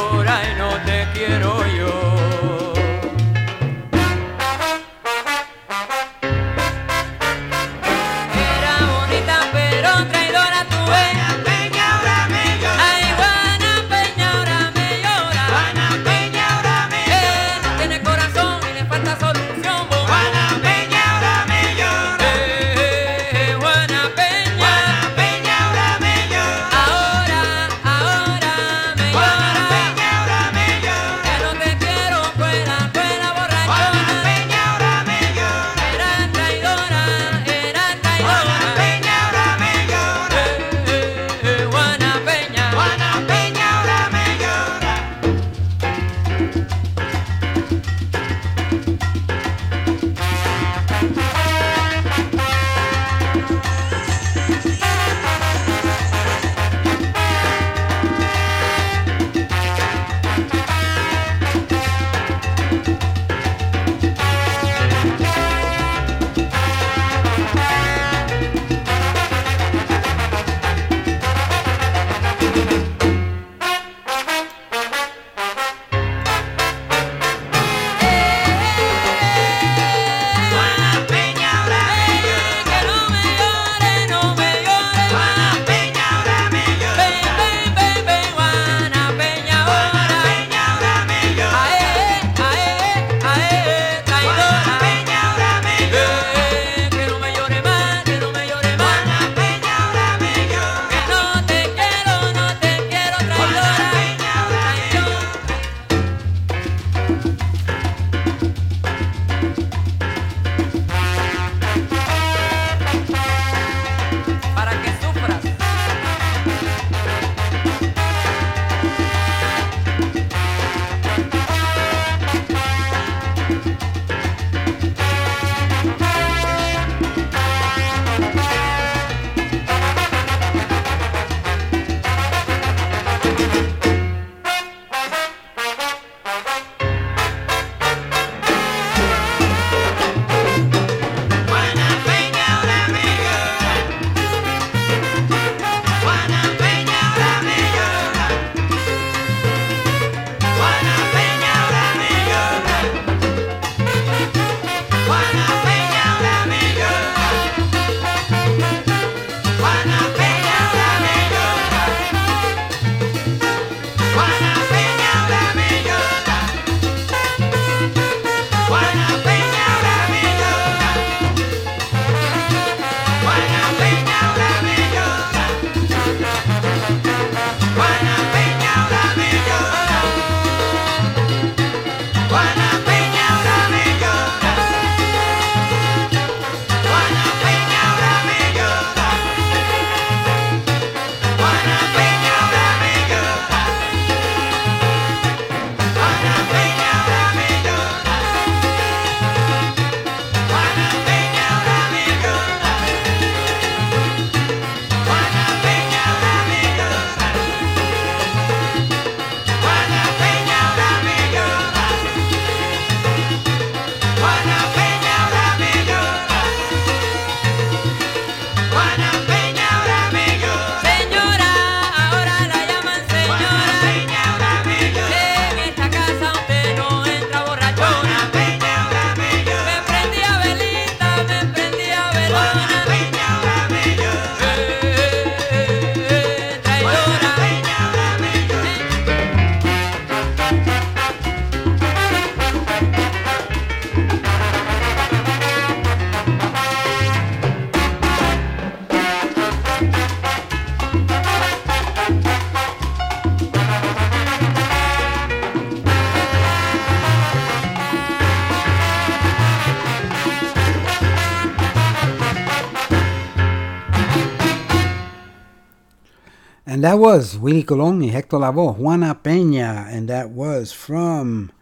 And 266.68 266.82
that 266.82 266.98
was 266.98 267.38
Willie 267.38 267.62
Colon 267.62 268.02
Hector 268.09 268.38
Lavoe, 268.38 268.76
Juana 268.76 269.14
Peña, 269.14 269.86
and 269.88 270.09
that 270.09 270.30
was 270.30 270.72
from 270.72 271.52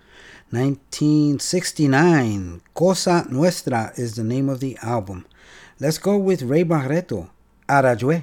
1969. 0.48 2.62
Cosa 2.72 3.26
Nuestra 3.30 3.92
is 3.96 4.14
the 4.14 4.24
name 4.24 4.48
of 4.48 4.60
the 4.60 4.78
album. 4.80 5.26
Let's 5.78 5.98
go 5.98 6.16
with 6.16 6.40
Ray 6.40 6.64
Barretto, 6.64 7.28
Arayue. 7.68 8.22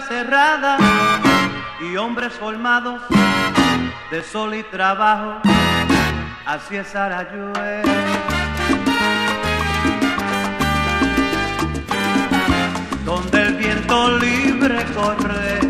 Cerrada 0.00 0.78
y 1.80 1.96
hombres 1.96 2.32
formados 2.34 3.02
de 4.10 4.22
sol 4.22 4.54
y 4.54 4.62
trabajo. 4.64 5.40
Así 6.46 6.76
es 6.76 6.94
Arayue. 6.94 7.82
Donde 13.04 13.42
el 13.42 13.54
viento 13.54 14.18
libre 14.18 14.84
corre 14.94 15.60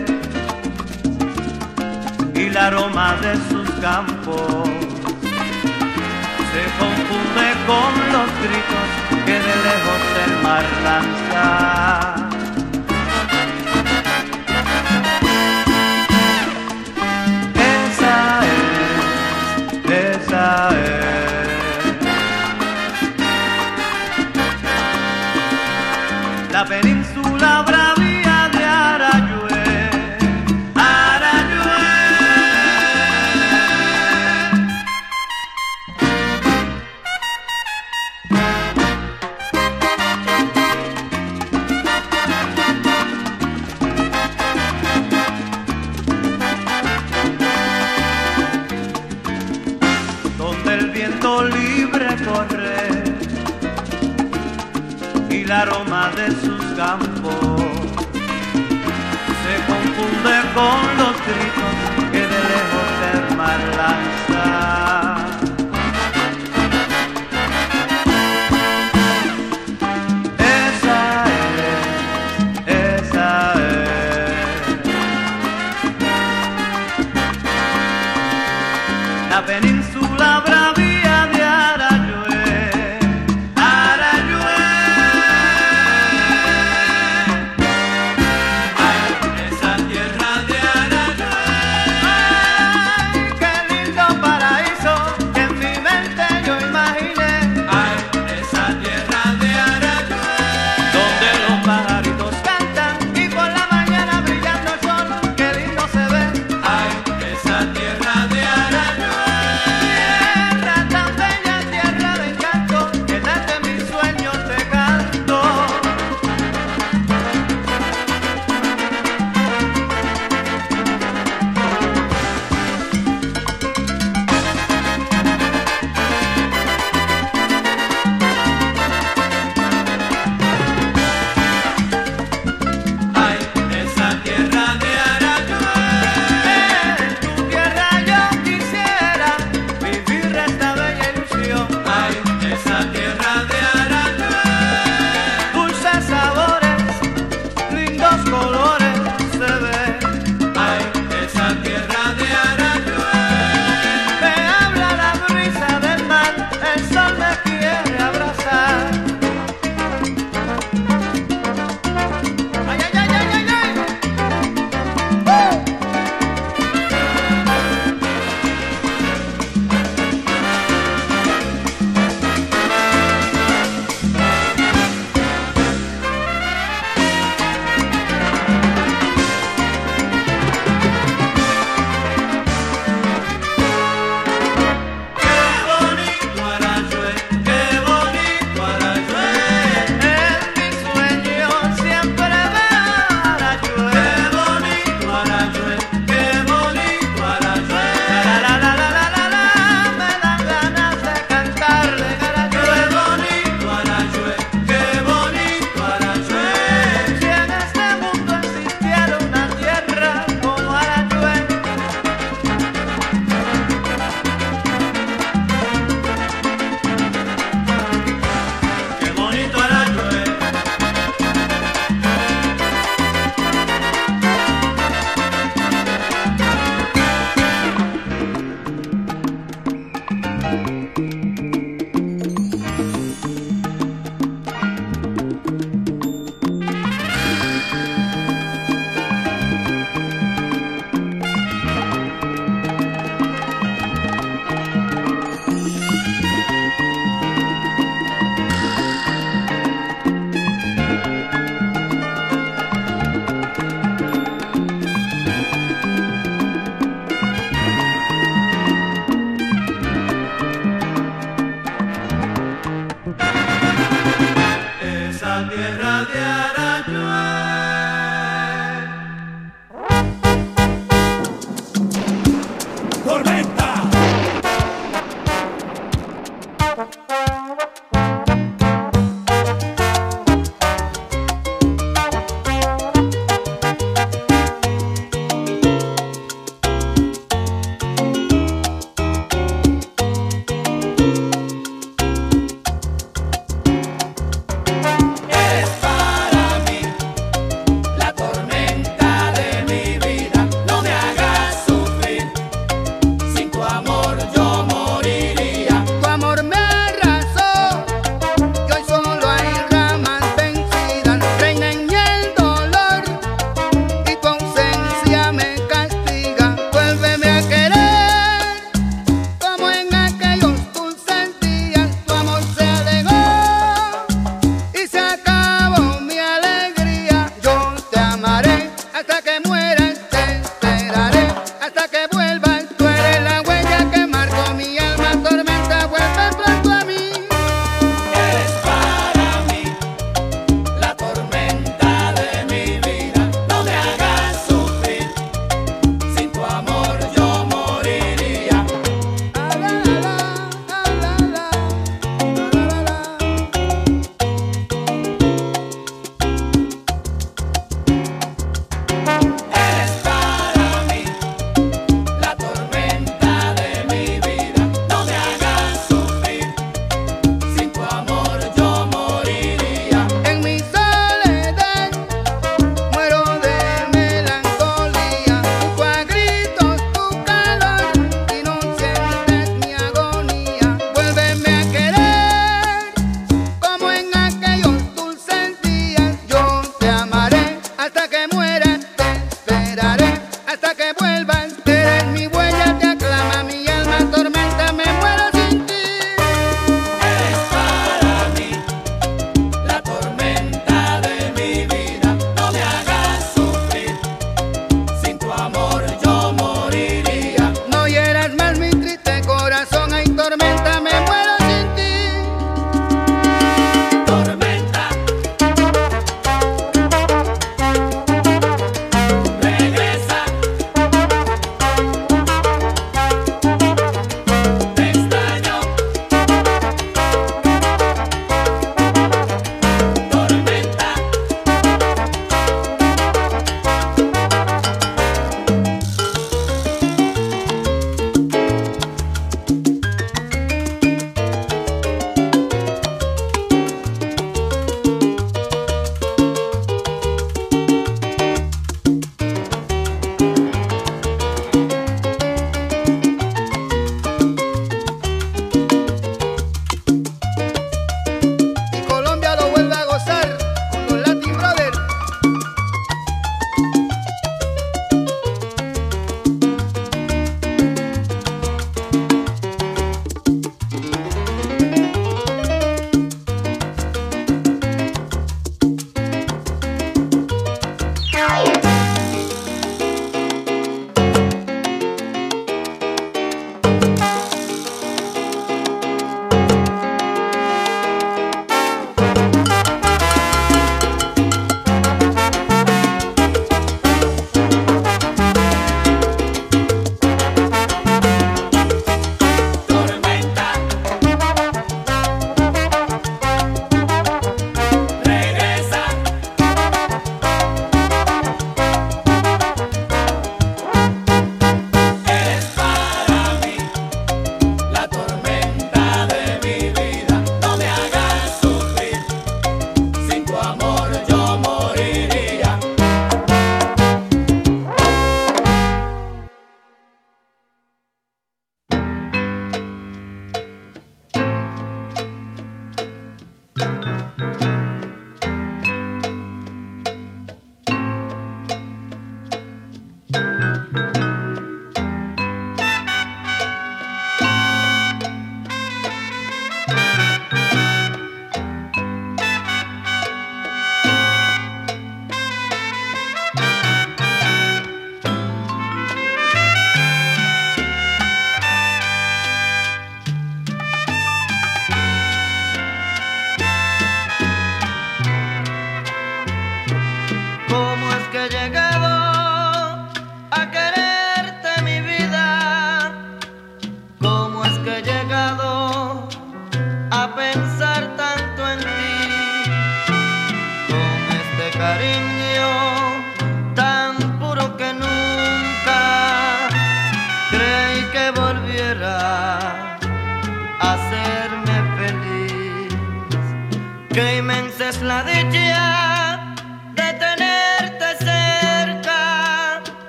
y 2.35 2.47
el 2.47 2.57
aroma 2.57 3.17
de 3.17 3.35
sus 3.49 3.71
campos 3.81 4.69
se 6.53 6.65
confunde 6.79 7.47
con 7.67 8.13
los 8.13 8.29
gritos 8.43 8.89
que 9.27 9.33
de 9.33 9.55
lejos 9.67 10.03
el 10.27 10.43
mar 10.43 10.65
lanza. 10.85 12.28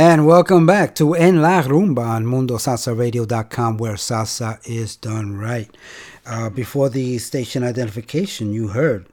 And 0.00 0.26
welcome 0.26 0.64
back 0.64 0.94
to 0.94 1.14
En 1.14 1.42
La 1.42 1.60
Rumba 1.60 2.06
on 2.06 2.24
MundoSalsaRadio.com, 2.24 3.78
where 3.78 3.94
salsa 3.94 4.60
is 4.64 4.94
done 4.94 5.36
right. 5.36 5.76
Uh, 6.24 6.50
before 6.50 6.88
the 6.88 7.18
station 7.18 7.64
identification, 7.64 8.52
you 8.52 8.68
heard 8.68 9.08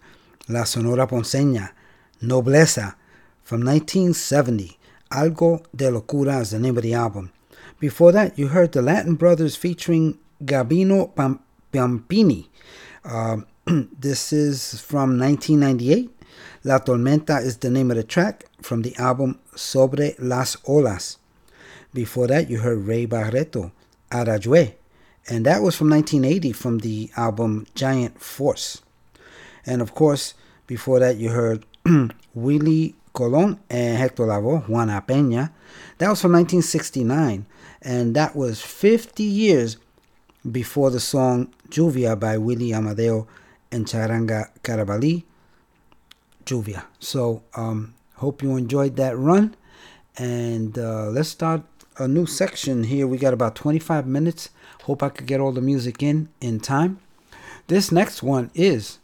La 0.48 0.64
Sonora 0.64 1.08
Ponceña, 1.08 1.72
Nobleza, 2.22 2.94
from 3.42 3.66
1970. 3.66 4.78
Algo 5.10 5.66
de 5.76 5.90
Locura 5.90 6.40
is 6.42 6.52
the 6.52 6.60
name 6.60 6.78
of 6.78 6.84
the 6.84 6.94
album. 6.94 7.32
Before 7.80 8.12
that, 8.12 8.38
you 8.38 8.50
heard 8.50 8.72
the 8.72 8.84
Latin 8.84 9.16
Brothers 9.16 9.56
featuring 9.56 10.20
Gabino 10.44 11.16
Pam- 11.16 11.40
Pampini. 11.74 12.48
Uh, 13.04 13.38
this 13.66 14.32
is 14.32 14.80
from 14.82 15.18
1998. 15.18 16.12
La 16.64 16.78
Tormenta 16.78 17.44
is 17.44 17.58
the 17.58 17.72
name 17.72 17.90
of 17.90 17.98
the 17.98 18.04
track 18.04 18.46
from 18.66 18.82
the 18.82 18.96
album 18.98 19.40
Sobre 19.56 20.16
las 20.18 20.58
Olas. 20.68 21.18
Before 21.94 22.28
that, 22.28 22.50
you 22.50 22.60
heard 22.60 22.80
Ray 22.80 23.06
Barretto, 23.06 23.72
Arajue, 24.12 24.74
and 25.30 25.46
that 25.46 25.62
was 25.62 25.76
from 25.76 25.90
1980 25.92 26.52
from 26.52 26.80
the 26.80 27.12
album 27.16 27.68
Giant 27.76 28.20
Force. 28.20 28.82
And 29.66 29.82
of 29.82 29.94
course, 29.94 30.34
before 30.68 31.00
that, 31.00 31.18
you 31.18 31.30
heard 31.30 31.66
Willie 32.34 32.96
Colon 33.14 33.60
and 33.70 33.98
Hector 33.98 34.24
Lavoe, 34.24 34.68
Juana 34.68 35.04
Peña. 35.08 35.52
That 36.00 36.10
was 36.10 36.22
from 36.22 36.34
1969, 36.34 37.46
and 37.82 38.16
that 38.16 38.36
was 38.36 38.62
50 38.62 39.24
years 39.24 39.78
before 40.52 40.90
the 40.90 41.00
song 41.00 41.54
Juvia 41.70 42.20
by 42.20 42.38
Willie 42.38 42.74
Amadeo 42.74 43.28
and 43.72 43.86
Charanga 43.86 44.50
Carabalí. 44.64 45.24
Juvia. 46.46 46.86
So, 47.00 47.42
um, 47.56 47.95
hope 48.16 48.42
you 48.42 48.56
enjoyed 48.58 48.96
that 48.96 49.18
run. 49.18 49.56
And 50.18 50.78
uh, 50.78 51.08
let's 51.08 51.30
start 51.30 51.62
a 51.98 52.08
new 52.08 52.26
section 52.26 52.84
here. 52.86 53.08
We 53.08 53.18
got 53.18 53.34
about 53.34 53.56
25 53.56 54.08
minutes. 54.08 54.50
Hope 54.84 55.04
I 55.04 55.10
could 55.10 55.26
get 55.26 55.40
all 55.40 55.52
the 55.52 55.62
music 55.62 56.02
in 56.04 56.30
in 56.42 56.60
time. 56.60 57.00
This 57.68 57.92
next 57.92 58.22
one 58.22 58.52
is 58.54 59.00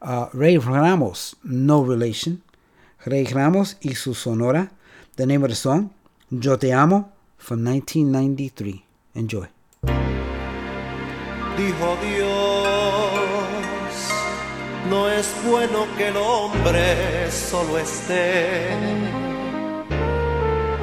uh, 0.00 0.28
Ray 0.32 0.56
Ramos, 0.56 1.34
no 1.42 1.82
relation. 1.82 2.42
Ray 3.04 3.24
Ramos 3.24 3.76
y 3.82 3.94
su 3.94 4.14
Sonora. 4.14 4.70
The 5.16 5.26
name 5.26 5.42
of 5.42 5.50
the 5.50 5.56
song, 5.56 5.90
Yo 6.30 6.56
Te 6.56 6.72
Amo, 6.72 7.10
from 7.38 7.64
1993. 7.64 8.82
Enjoy. 9.14 9.48
Dijo 11.56 11.96
Dios 12.00 13.13
No 14.88 15.08
es 15.08 15.34
bueno 15.46 15.86
que 15.96 16.08
el 16.08 16.16
hombre 16.16 17.30
solo 17.30 17.78
esté. 17.78 18.68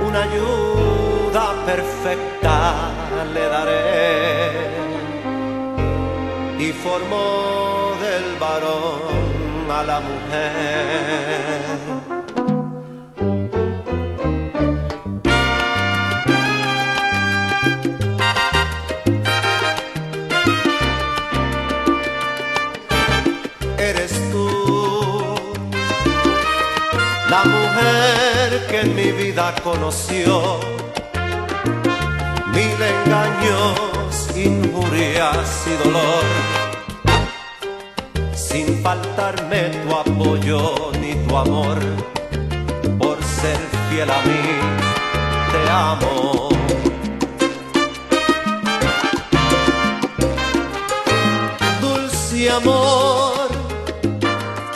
Una 0.08 0.24
ayuda 0.24 1.54
perfecta 1.66 2.90
le 3.34 3.48
daré. 3.48 4.52
Y 6.60 6.72
formó 6.74 7.94
del 8.02 8.38
varón 8.40 9.70
a 9.70 9.84
la 9.84 10.00
mujer. 10.00 11.91
Que 28.70 28.82
en 28.82 28.96
mi 28.96 29.12
vida 29.12 29.54
conoció 29.64 30.60
mil 32.54 32.78
engaños, 32.96 34.30
injurias 34.36 35.66
y 35.68 35.84
dolor. 35.84 36.26
Sin 38.34 38.82
faltarme 38.84 39.70
tu 39.82 39.96
apoyo 39.96 40.92
ni 41.02 41.14
tu 41.26 41.38
amor 41.38 41.80
por 43.00 43.18
ser 43.24 43.60
fiel 43.90 44.10
a 44.10 44.22
mí 44.22 44.44
te 45.52 45.70
amo. 45.70 46.50
Dulce 51.82 52.52
amor 52.52 53.32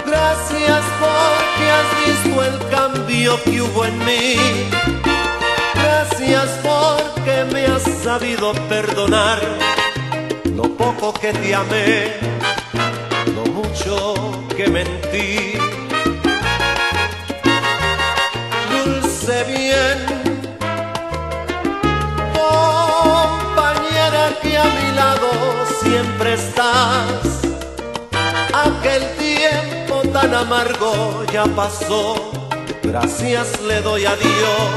Gracias 0.06 0.84
porque 1.00 1.72
has 1.72 2.06
el 2.44 2.58
cambio 2.70 3.42
que 3.44 3.62
hubo 3.62 3.86
en 3.86 3.98
mí. 4.00 4.36
Gracias 5.74 6.50
porque 6.64 7.46
me 7.52 7.66
has 7.66 7.84
sabido 8.04 8.54
perdonar 8.68 9.40
lo 10.56 10.64
poco 10.76 11.14
que 11.14 11.32
te 11.34 11.54
amé, 11.54 12.14
lo 13.36 13.46
mucho 13.52 14.14
que 14.56 14.68
mentí. 14.68 15.54
Dulce 18.72 19.44
bien, 19.46 19.98
compañera 23.14 24.24
que 24.42 24.58
a 24.58 24.66
mi 24.66 24.92
lado 24.96 25.30
siempre 25.82 26.34
estás 26.34 27.42
aquel 28.54 29.04
tiempo 29.18 29.75
tan 30.16 30.34
amargo 30.34 31.26
ya 31.34 31.44
pasó. 31.44 32.32
Gracias 32.82 33.60
le 33.68 33.82
doy 33.82 34.06
a 34.06 34.16
Dios, 34.16 34.68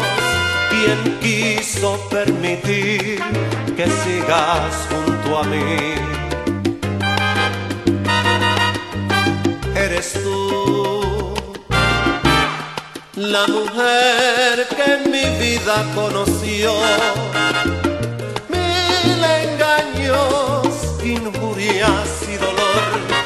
quien 0.70 0.98
quiso 1.20 1.97
permitir 2.10 3.23
que 3.77 3.86
sigas 4.02 4.73
junto 4.90 5.39
a 5.39 5.44
mí. 5.44 5.94
Eres 9.77 10.12
tú 10.24 11.35
la 13.15 13.47
mujer 13.47 14.66
que 14.77 14.86
en 14.97 15.02
mi 15.15 15.27
vida 15.44 15.77
conoció. 15.94 16.73
Mil 18.48 19.20
engaños, 19.44 20.66
injurias 21.05 22.10
y 22.28 22.36
dolor 22.36 23.18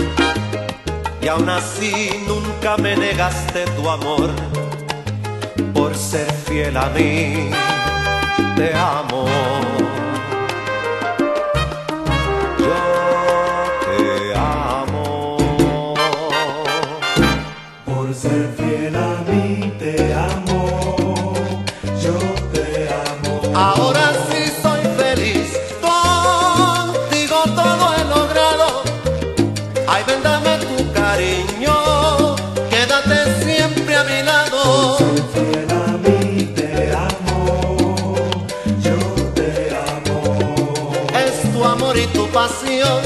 y 1.23 1.29
aún 1.29 1.49
así 1.49 2.25
nunca 2.27 2.77
me 2.77 2.97
negaste 2.97 3.65
tu 3.77 3.89
amor 3.89 4.31
por 5.73 5.97
ser 5.97 6.31
fiel 6.33 6.77
a 6.77 6.89
mí. 6.91 7.51
Te 8.57 8.75
amo. 8.75 9.82
Pasión, 42.33 43.03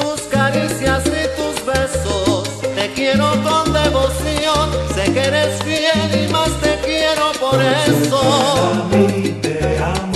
tus 0.00 0.22
caricias 0.22 1.04
y 1.06 1.40
tus 1.40 1.64
besos. 1.64 2.60
Te 2.74 2.92
quiero 2.92 3.30
con 3.42 3.72
devoción, 3.72 4.70
sé 4.94 5.12
que 5.12 5.20
eres 5.20 5.62
fiel 5.62 6.24
y 6.24 6.32
más 6.32 6.50
te 6.60 6.78
quiero 6.84 7.32
por 7.40 7.62
eso. 7.62 8.88
Mí 8.90 9.38
te 9.40 9.78
amo, 9.78 10.11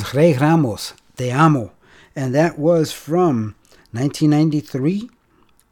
was 0.00 0.14
Rey 0.14 0.32
Ramos, 0.32 0.94
Te 1.16 1.30
Amo. 1.30 1.72
And 2.16 2.34
that 2.34 2.58
was 2.58 2.90
from 2.92 3.54
1993 3.92 5.10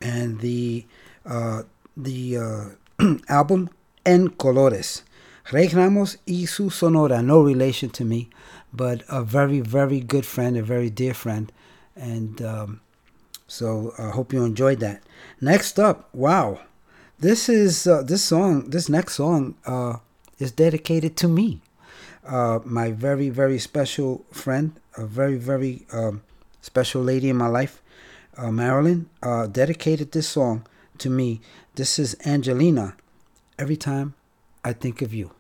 and 0.01 0.41
the 0.41 0.87
uh, 1.25 1.63
the 1.97 2.37
uh, 2.37 2.65
album 3.29 3.71
En 4.05 4.29
Colores. 4.29 5.03
Rey 5.51 5.69
Ramos 5.69 6.19
y 6.27 6.45
su 6.45 6.69
Sonora, 6.69 7.23
no 7.23 7.41
relation 7.41 7.89
to 7.91 8.05
me, 8.05 8.29
but 8.73 9.03
a 9.09 9.23
very, 9.23 9.61
very 9.61 10.01
good 10.01 10.27
friend, 10.27 10.57
a 10.57 10.63
very 10.63 10.91
dear 10.91 11.15
friend. 11.15 11.51
And 11.97 12.43
um, 12.43 12.81
so 13.47 13.95
I 13.99 14.11
hope 14.11 14.33
you 14.33 14.45
enjoyed 14.45 14.81
that. 14.81 15.03
Next 15.41 15.79
up, 15.79 16.09
wow. 16.13 16.61
This 17.19 17.49
is 17.49 17.87
uh, 17.87 18.03
this 18.03 18.23
song, 18.23 18.69
this 18.71 18.89
next 18.89 19.15
song 19.15 19.55
uh, 19.65 19.97
is 20.39 20.53
dedicated 20.53 21.17
to 21.17 21.29
me. 21.29 21.63
Uh, 22.29 22.61
my 22.65 22.93
very, 22.93 23.31
very 23.31 23.59
special 23.59 24.23
friend, 24.31 24.79
a 24.99 25.07
very, 25.07 25.37
very 25.37 25.87
um, 25.93 26.21
special 26.61 27.03
lady 27.03 27.31
in 27.31 27.37
my 27.37 27.47
life, 27.47 27.81
uh, 28.37 28.51
Marilyn, 28.51 29.09
uh, 29.23 29.47
dedicated 29.47 30.13
this 30.13 30.29
song 30.29 30.67
to 30.99 31.09
me. 31.09 31.41
This 31.75 31.99
is 31.99 32.17
Angelina. 32.27 32.97
Every 33.59 33.77
time 33.79 34.13
I 34.63 34.75
think 34.75 35.01
of 35.01 35.15
you. 35.15 35.38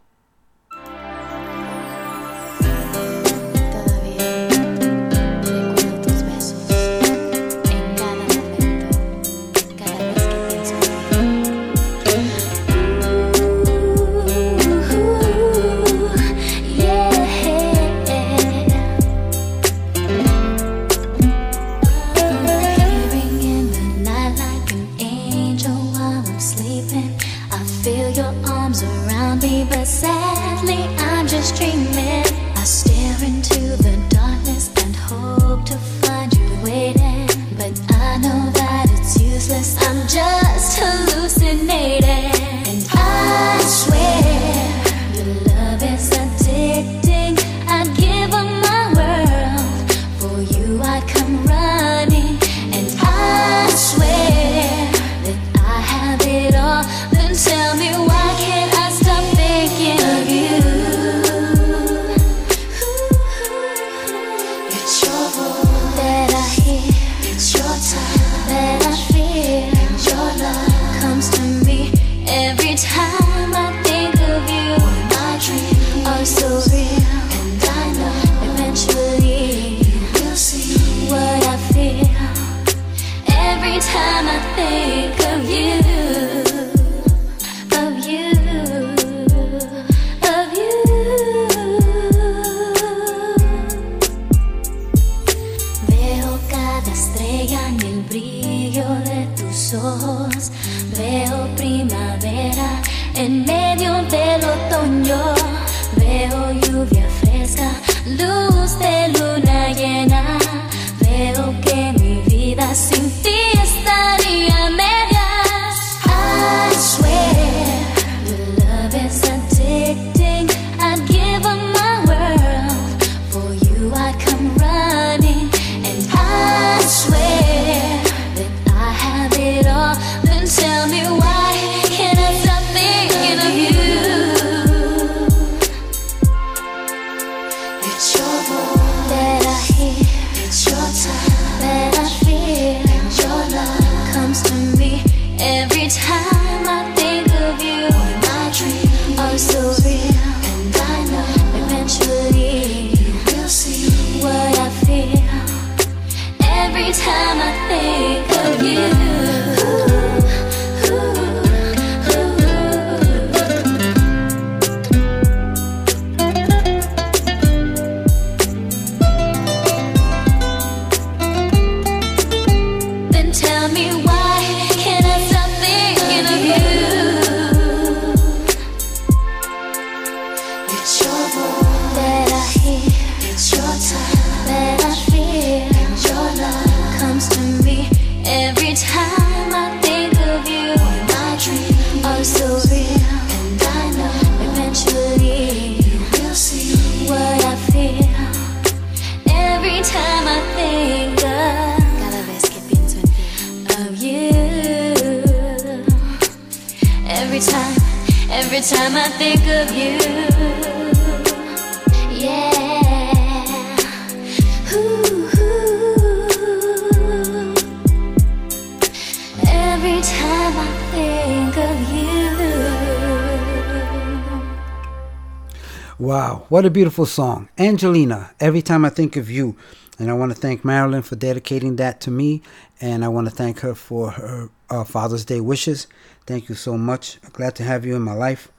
What 226.58 226.66
a 226.66 226.70
beautiful 226.70 227.06
song. 227.06 227.48
Angelina, 227.56 228.32
every 228.40 228.62
time 228.62 228.84
I 228.84 228.88
think 228.88 229.14
of 229.14 229.30
you. 229.30 229.54
And 229.96 230.10
I 230.10 230.14
want 230.14 230.32
to 230.32 230.36
thank 230.36 230.64
Marilyn 230.64 231.02
for 231.02 231.14
dedicating 231.14 231.76
that 231.76 232.00
to 232.00 232.10
me. 232.10 232.42
And 232.80 233.04
I 233.04 233.08
want 233.08 233.28
to 233.28 233.30
thank 233.32 233.60
her 233.60 233.76
for 233.76 234.10
her 234.10 234.50
uh, 234.68 234.82
Father's 234.82 235.24
Day 235.24 235.40
wishes. 235.40 235.86
Thank 236.26 236.48
you 236.48 236.56
so 236.56 236.76
much. 236.76 237.22
Glad 237.32 237.54
to 237.54 237.62
have 237.62 237.86
you 237.86 237.94
in 237.94 238.02
my 238.02 238.14
life. 238.14 238.50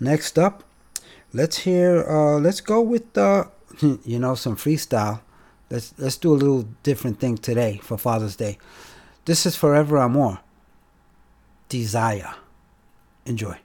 Next 0.00 0.38
up, 0.38 0.64
let's 1.34 1.58
hear, 1.58 2.02
uh, 2.08 2.38
let's 2.38 2.62
go 2.62 2.80
with, 2.80 3.18
uh, 3.18 3.44
you 4.02 4.18
know, 4.18 4.34
some 4.34 4.56
freestyle. 4.56 5.20
Let's, 5.68 5.92
let's 5.98 6.16
do 6.16 6.32
a 6.32 6.40
little 6.40 6.62
different 6.82 7.20
thing 7.20 7.36
today 7.36 7.80
for 7.82 7.98
Father's 7.98 8.36
Day. 8.36 8.56
This 9.26 9.44
is 9.44 9.56
Forever 9.56 9.98
Amor. 9.98 10.40
Desire. 11.68 12.34
Enjoy. 13.26 13.58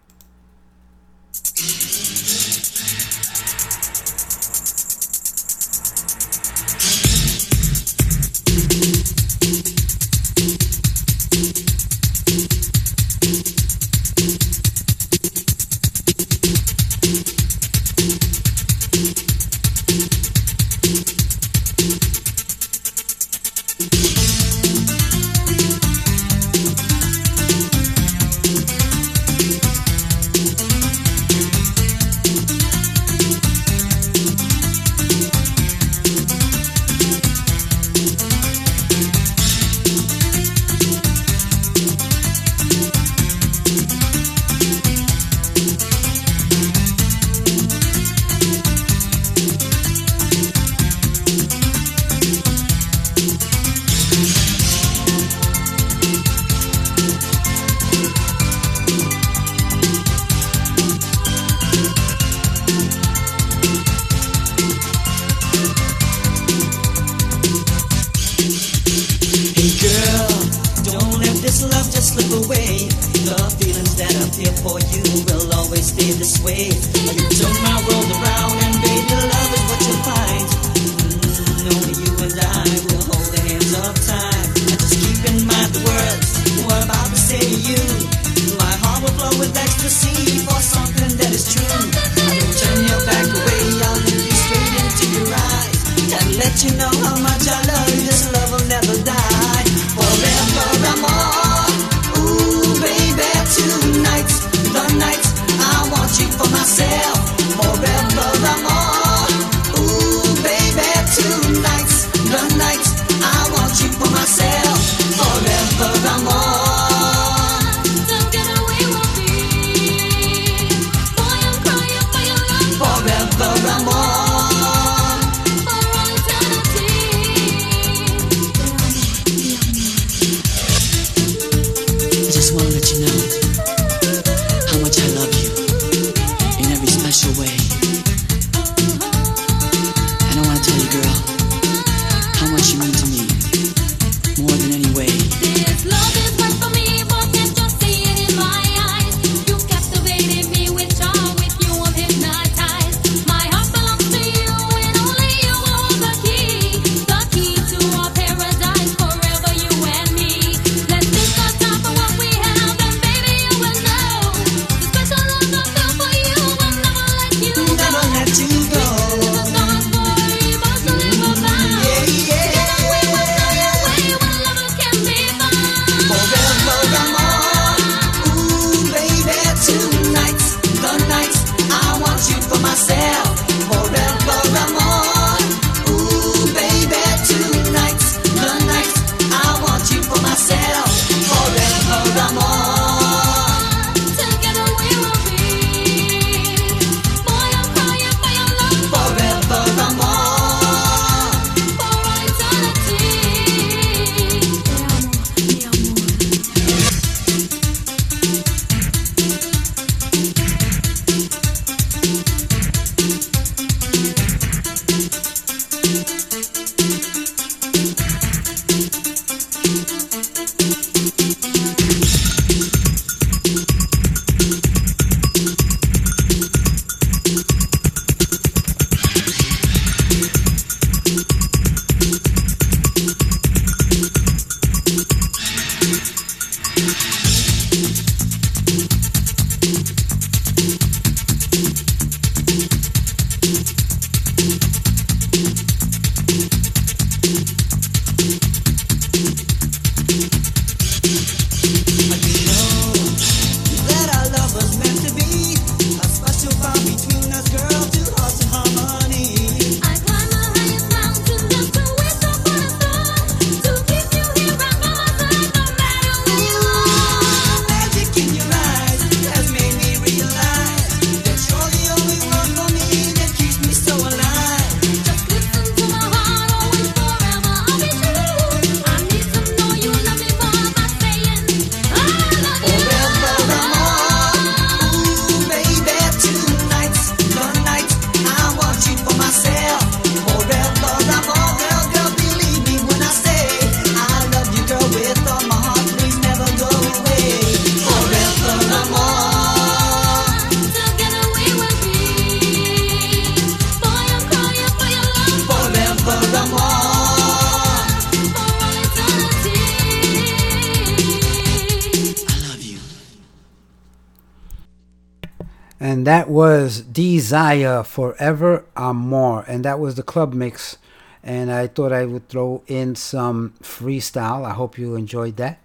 Desire 317.27 317.83
Forever 317.83 318.63
Amor. 318.77 319.43
And 319.49 319.65
that 319.65 319.81
was 319.81 319.95
the 319.95 320.01
club 320.01 320.33
mix. 320.33 320.77
And 321.21 321.51
I 321.51 321.67
thought 321.67 321.91
I 321.91 322.05
would 322.05 322.29
throw 322.29 322.63
in 322.67 322.95
some 322.95 323.53
freestyle. 323.61 324.45
I 324.45 324.53
hope 324.53 324.77
you 324.77 324.95
enjoyed 324.95 325.35
that. 325.35 325.59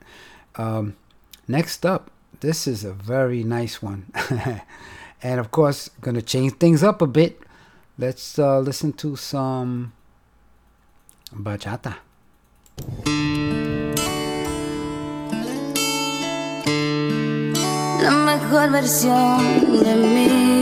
Um, 0.57 0.97
next 1.47 1.87
up, 1.87 2.11
this 2.41 2.67
is 2.67 2.83
a 2.83 2.93
very 2.93 3.45
nice 3.45 3.81
one. 3.81 4.11
And 5.23 5.39
of 5.39 5.53
course, 5.53 5.89
going 6.01 6.17
to 6.17 6.23
change 6.23 6.55
things 6.55 6.83
up 6.83 7.01
a 7.01 7.07
bit. 7.07 7.39
Let's 7.97 8.41
uh, 8.41 8.59
listen 8.59 8.93
to 8.95 9.15
some 9.15 9.93
bachata. 11.33 11.99
La 18.03 18.11
mejor 18.11 18.73
versión 18.73 19.85
de 19.85 19.95
mí 19.95 20.62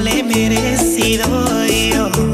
le 0.00 0.18
he 0.18 0.22
merecido 0.22 1.26
yo. 1.66 2.27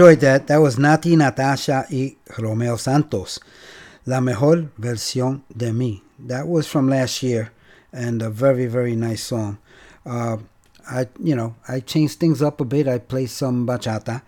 Enjoyed 0.00 0.20
that. 0.20 0.46
That 0.46 0.62
was 0.62 0.76
Natti, 0.76 1.14
Natasha 1.14 1.84
y 1.90 2.16
Romeo 2.38 2.76
Santos. 2.76 3.38
La 4.06 4.22
mejor 4.22 4.70
versión 4.78 5.42
de 5.54 5.72
mí. 5.72 6.00
That 6.18 6.48
was 6.48 6.66
from 6.66 6.88
last 6.88 7.22
year 7.22 7.52
and 7.92 8.22
a 8.22 8.30
very, 8.30 8.64
very 8.64 8.96
nice 8.96 9.22
song. 9.22 9.58
Uh, 10.06 10.38
I, 10.90 11.06
you 11.22 11.36
know, 11.36 11.54
I 11.68 11.80
changed 11.80 12.18
things 12.18 12.40
up 12.40 12.62
a 12.62 12.64
bit. 12.64 12.88
I 12.88 12.96
played 12.96 13.28
some 13.28 13.66
bachata. 13.66 14.22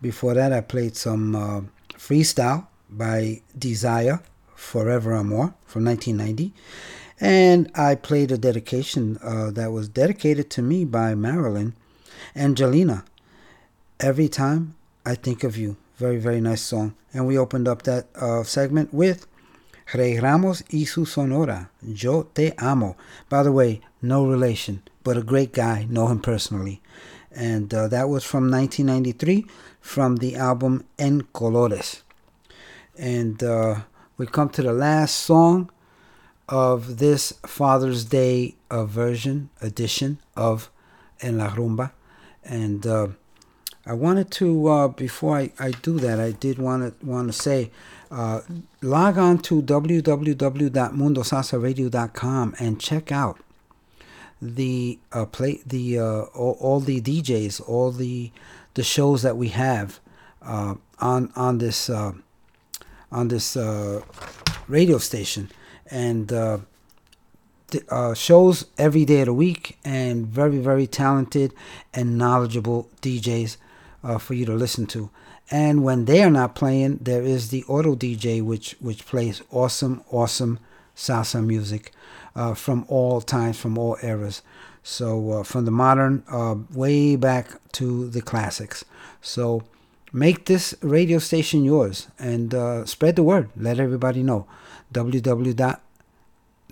Before 0.00 0.32
that, 0.32 0.50
I 0.50 0.62
played 0.62 0.96
some 0.96 1.36
uh, 1.36 1.60
freestyle 1.92 2.66
by 2.88 3.42
Desire, 3.58 4.22
Forever 4.54 5.14
or 5.14 5.24
More 5.24 5.52
from 5.66 5.84
1990. 5.84 6.54
And 7.20 7.70
I 7.74 7.96
played 7.96 8.32
a 8.32 8.38
dedication 8.38 9.18
uh, 9.22 9.50
that 9.50 9.72
was 9.72 9.90
dedicated 9.90 10.48
to 10.52 10.62
me 10.62 10.86
by 10.86 11.14
Marilyn 11.14 11.74
Angelina. 12.34 13.04
Every 14.00 14.30
time 14.30 14.76
I 15.08 15.14
think 15.14 15.42
of 15.42 15.56
you. 15.56 15.78
Very, 15.96 16.18
very 16.18 16.38
nice 16.38 16.60
song. 16.60 16.94
And 17.14 17.26
we 17.26 17.38
opened 17.38 17.66
up 17.66 17.84
that 17.84 18.08
uh, 18.14 18.42
segment 18.42 18.92
with 18.92 19.26
Rey 19.94 20.20
Ramos 20.20 20.62
y 20.70 20.84
su 20.84 21.06
Sonora. 21.06 21.70
Yo 21.80 22.24
te 22.34 22.52
amo. 22.58 22.94
By 23.30 23.42
the 23.42 23.50
way, 23.50 23.80
no 24.02 24.26
relation, 24.26 24.82
but 25.02 25.16
a 25.16 25.22
great 25.22 25.54
guy. 25.54 25.86
Know 25.88 26.08
him 26.08 26.20
personally. 26.20 26.82
And 27.32 27.72
uh, 27.72 27.88
that 27.88 28.10
was 28.10 28.22
from 28.22 28.50
1993 28.50 29.46
from 29.80 30.16
the 30.16 30.36
album 30.36 30.84
En 30.98 31.22
Colores. 31.32 32.02
And 32.98 33.42
uh, 33.42 33.76
we 34.18 34.26
come 34.26 34.50
to 34.50 34.62
the 34.62 34.74
last 34.74 35.16
song 35.16 35.70
of 36.50 36.98
this 36.98 37.32
Father's 37.46 38.04
Day 38.04 38.56
uh, 38.70 38.84
version, 38.84 39.48
edition 39.62 40.18
of 40.36 40.70
En 41.22 41.38
La 41.38 41.48
Rumba. 41.48 41.92
And 42.44 42.86
uh, 42.86 43.08
I 43.88 43.94
wanted 43.94 44.30
to, 44.32 44.68
uh, 44.68 44.88
before 44.88 45.38
I, 45.38 45.50
I 45.58 45.70
do 45.70 45.98
that, 46.00 46.20
I 46.20 46.32
did 46.32 46.58
want 46.58 47.00
to 47.00 47.06
want 47.06 47.28
to 47.28 47.32
say 47.32 47.70
uh, 48.10 48.42
log 48.82 49.16
on 49.16 49.38
to 49.38 49.62
www.mundosalsaradio.com 49.62 52.54
and 52.58 52.78
check 52.78 53.10
out 53.10 53.40
the 54.42 54.98
uh, 55.12 55.24
play 55.24 55.62
the 55.64 55.98
uh, 55.98 56.20
all, 56.34 56.58
all 56.60 56.80
the 56.80 57.00
DJs, 57.00 57.66
all 57.66 57.90
the 57.90 58.30
the 58.74 58.82
shows 58.82 59.22
that 59.22 59.38
we 59.38 59.48
have 59.48 60.00
uh, 60.42 60.74
on 61.00 61.32
on 61.34 61.56
this 61.56 61.88
uh, 61.88 62.12
on 63.10 63.28
this 63.28 63.56
radio 64.68 64.98
station, 64.98 65.50
and 65.90 66.30
uh, 66.30 66.58
shows 68.12 68.66
every 68.76 69.06
day 69.06 69.20
of 69.20 69.26
the 69.26 69.32
week, 69.32 69.78
and 69.82 70.26
very 70.26 70.58
very 70.58 70.86
talented 70.86 71.54
and 71.94 72.18
knowledgeable 72.18 72.90
DJs 73.00 73.56
uh, 74.02 74.18
for 74.18 74.34
you 74.34 74.46
to 74.46 74.54
listen 74.54 74.86
to. 74.86 75.10
And 75.50 75.82
when 75.82 76.04
they 76.04 76.22
are 76.22 76.30
not 76.30 76.54
playing, 76.54 76.98
there 76.98 77.22
is 77.22 77.48
the 77.48 77.64
auto 77.64 77.94
DJ, 77.94 78.42
which 78.42 78.76
which 78.80 79.06
plays 79.06 79.42
awesome 79.50 80.02
awesome 80.10 80.58
salsa 80.94 81.44
music 81.44 81.92
uh, 82.36 82.54
from 82.54 82.84
all 82.88 83.20
times, 83.20 83.58
from 83.58 83.78
all 83.78 83.96
eras. 84.02 84.42
So 84.82 85.32
uh, 85.32 85.42
from 85.42 85.64
the 85.64 85.70
modern 85.70 86.22
uh, 86.30 86.56
way 86.72 87.16
back 87.16 87.60
to 87.72 88.08
the 88.08 88.22
classics. 88.22 88.84
So 89.20 89.62
make 90.12 90.46
this 90.46 90.74
radio 90.80 91.18
station 91.18 91.64
yours 91.64 92.08
and 92.18 92.54
uh, 92.54 92.86
spread 92.86 93.16
the 93.16 93.22
word. 93.22 93.50
Let 93.56 93.80
everybody 93.80 94.22
know. 94.22 94.46
www 94.92 95.80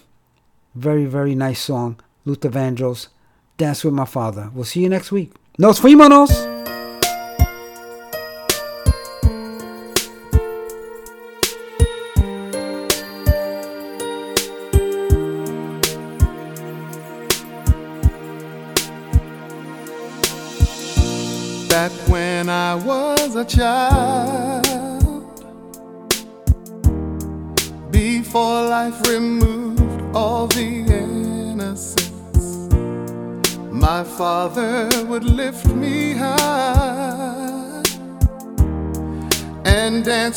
very 0.79 1.05
very 1.05 1.35
nice 1.35 1.59
song. 1.61 1.99
Luther 2.25 2.49
Vandross, 2.49 3.09
Dance 3.57 3.83
with 3.83 3.93
My 3.93 4.05
Father. 4.05 4.49
We'll 4.53 4.65
see 4.65 4.81
you 4.81 4.89
next 4.89 5.11
week. 5.11 5.33
Nos 5.57 5.79
fuimos. 5.79 6.58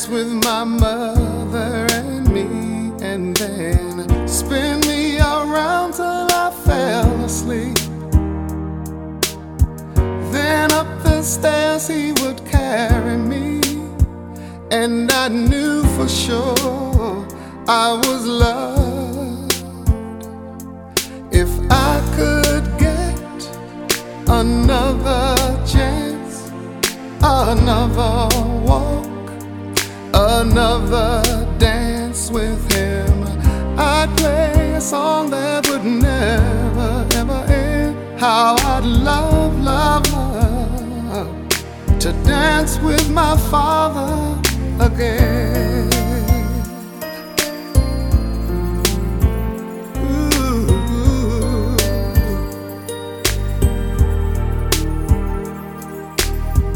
Dance 0.03 0.07
with 0.07 0.31
my 0.43 0.63
mother 0.63 1.87
and 1.91 2.29
me, 2.29 2.91
and 3.01 3.35
then 3.37 4.27
spin 4.27 4.79
me 4.81 5.17
around 5.19 5.93
till 5.93 6.27
I 6.31 6.51
fell 6.65 7.23
asleep. 7.23 7.77
Then 10.31 10.71
up 10.71 10.87
the 11.03 11.21
stairs 11.21 11.87
he 11.87 12.11
would 12.23 12.43
carry 12.45 13.17
me, 13.17 13.61
and 14.71 15.11
I 15.11 15.27
knew 15.27 15.83
for 15.95 16.07
sure 16.07 17.27
I 17.67 17.93
was 18.05 18.25
loved. 18.25 19.53
If 21.31 21.49
I 21.69 22.01
could 22.15 22.65
get 22.79 23.49
another 24.27 25.35
chance, 25.65 26.51
another 27.21 28.52
another 30.53 31.47
dance 31.57 32.29
with 32.29 32.71
him, 32.71 33.23
I'd 33.75 34.07
play 34.17 34.73
a 34.75 34.81
song 34.81 35.31
that 35.31 35.67
would 35.67 35.83
never 35.83 37.07
ever 37.15 37.43
end. 37.51 38.19
How 38.19 38.55
I'd 38.59 38.85
love, 38.85 39.59
love, 39.59 40.05
love 40.13 41.49
to 42.01 42.11
dance 42.23 42.77
with 42.81 43.09
my 43.09 43.35
father 43.49 44.39
again. 44.79 45.89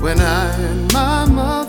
When 0.01 0.19
I 0.19 0.49
and 0.61 0.91
my 0.93 1.25
mother 1.25 1.66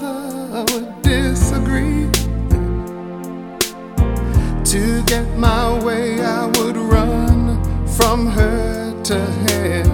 get 5.09 5.39
my 5.39 5.83
way, 5.83 6.21
I 6.21 6.45
would 6.59 6.77
run 6.77 7.59
from 7.97 8.27
her 8.27 9.03
to 9.05 9.19
him. 9.49 9.89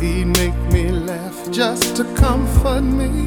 He'd 0.00 0.24
make 0.24 0.58
me 0.72 0.90
laugh 0.90 1.50
just 1.50 1.96
to 1.96 2.04
comfort 2.14 2.80
me. 2.80 3.26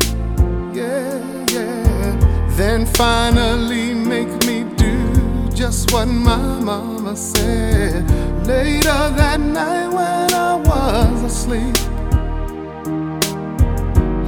Yeah, 0.74 1.46
yeah. 1.52 2.48
Then 2.58 2.88
finally 2.88 3.94
make 3.94 4.34
me 4.48 4.64
do 4.76 5.48
just 5.54 5.92
what 5.94 6.08
my 6.08 6.60
mama 6.60 7.16
said. 7.16 8.10
Later 8.48 9.02
that 9.22 9.40
night 9.40 9.90
when 9.90 10.34
I 10.34 10.56
was 10.56 11.22
asleep, 11.32 11.78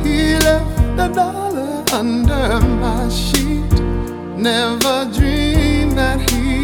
he 0.06 0.36
left 0.46 1.00
a 1.00 1.10
dollar 1.12 1.84
under 1.92 2.60
my 2.84 3.10
sheet. 3.10 3.74
Never 4.38 5.10
dreamed 5.12 5.98
that 5.98 6.30
he 6.30 6.63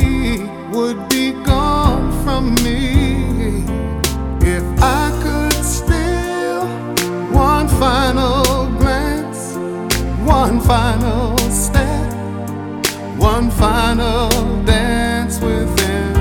would 0.71 1.09
be 1.09 1.31
gone 1.31 2.11
from 2.23 2.53
me. 2.63 3.63
If 4.41 4.63
I 4.81 5.09
could 5.23 5.63
steal 5.65 6.65
one 7.33 7.67
final 7.67 8.67
glance, 8.77 9.55
one 10.25 10.59
final 10.61 11.37
step, 11.49 12.13
one 13.17 13.49
final 13.49 14.29
dance 14.63 15.39
with 15.39 15.69
him, 15.79 16.15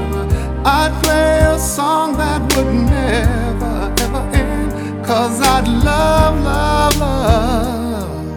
I'd 0.65 0.99
play 1.03 1.41
a 1.55 1.59
song 1.59 2.17
that 2.17 2.41
would 2.57 2.75
never 2.75 3.93
ever 4.05 4.23
end. 4.35 5.05
Cause 5.05 5.41
I'd 5.43 5.69
love, 5.69 6.43
love, 6.43 6.97
love 6.99 8.35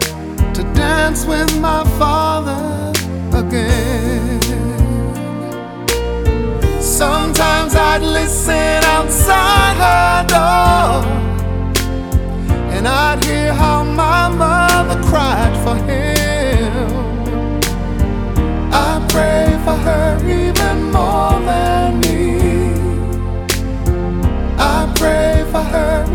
to 0.52 0.62
dance 0.74 1.24
with 1.24 1.58
my 1.58 1.84
father 1.98 2.92
again. 3.34 3.91
Sometimes 7.02 7.74
I'd 7.74 8.00
listen 8.00 8.80
outside 8.96 9.76
her 9.86 10.24
door 10.34 11.02
and 12.74 12.86
I'd 12.86 13.24
hear 13.24 13.52
how 13.52 13.82
my 13.82 14.28
mother 14.28 15.02
cried 15.10 15.54
for 15.64 15.74
him. 15.88 16.92
I 18.72 19.04
pray 19.08 19.48
for 19.64 19.76
her 19.88 20.10
even 20.42 20.92
more 20.92 21.40
than 21.50 21.98
me. 22.02 22.22
I 24.56 24.92
pray 24.94 25.44
for 25.50 25.64
her 25.74 26.06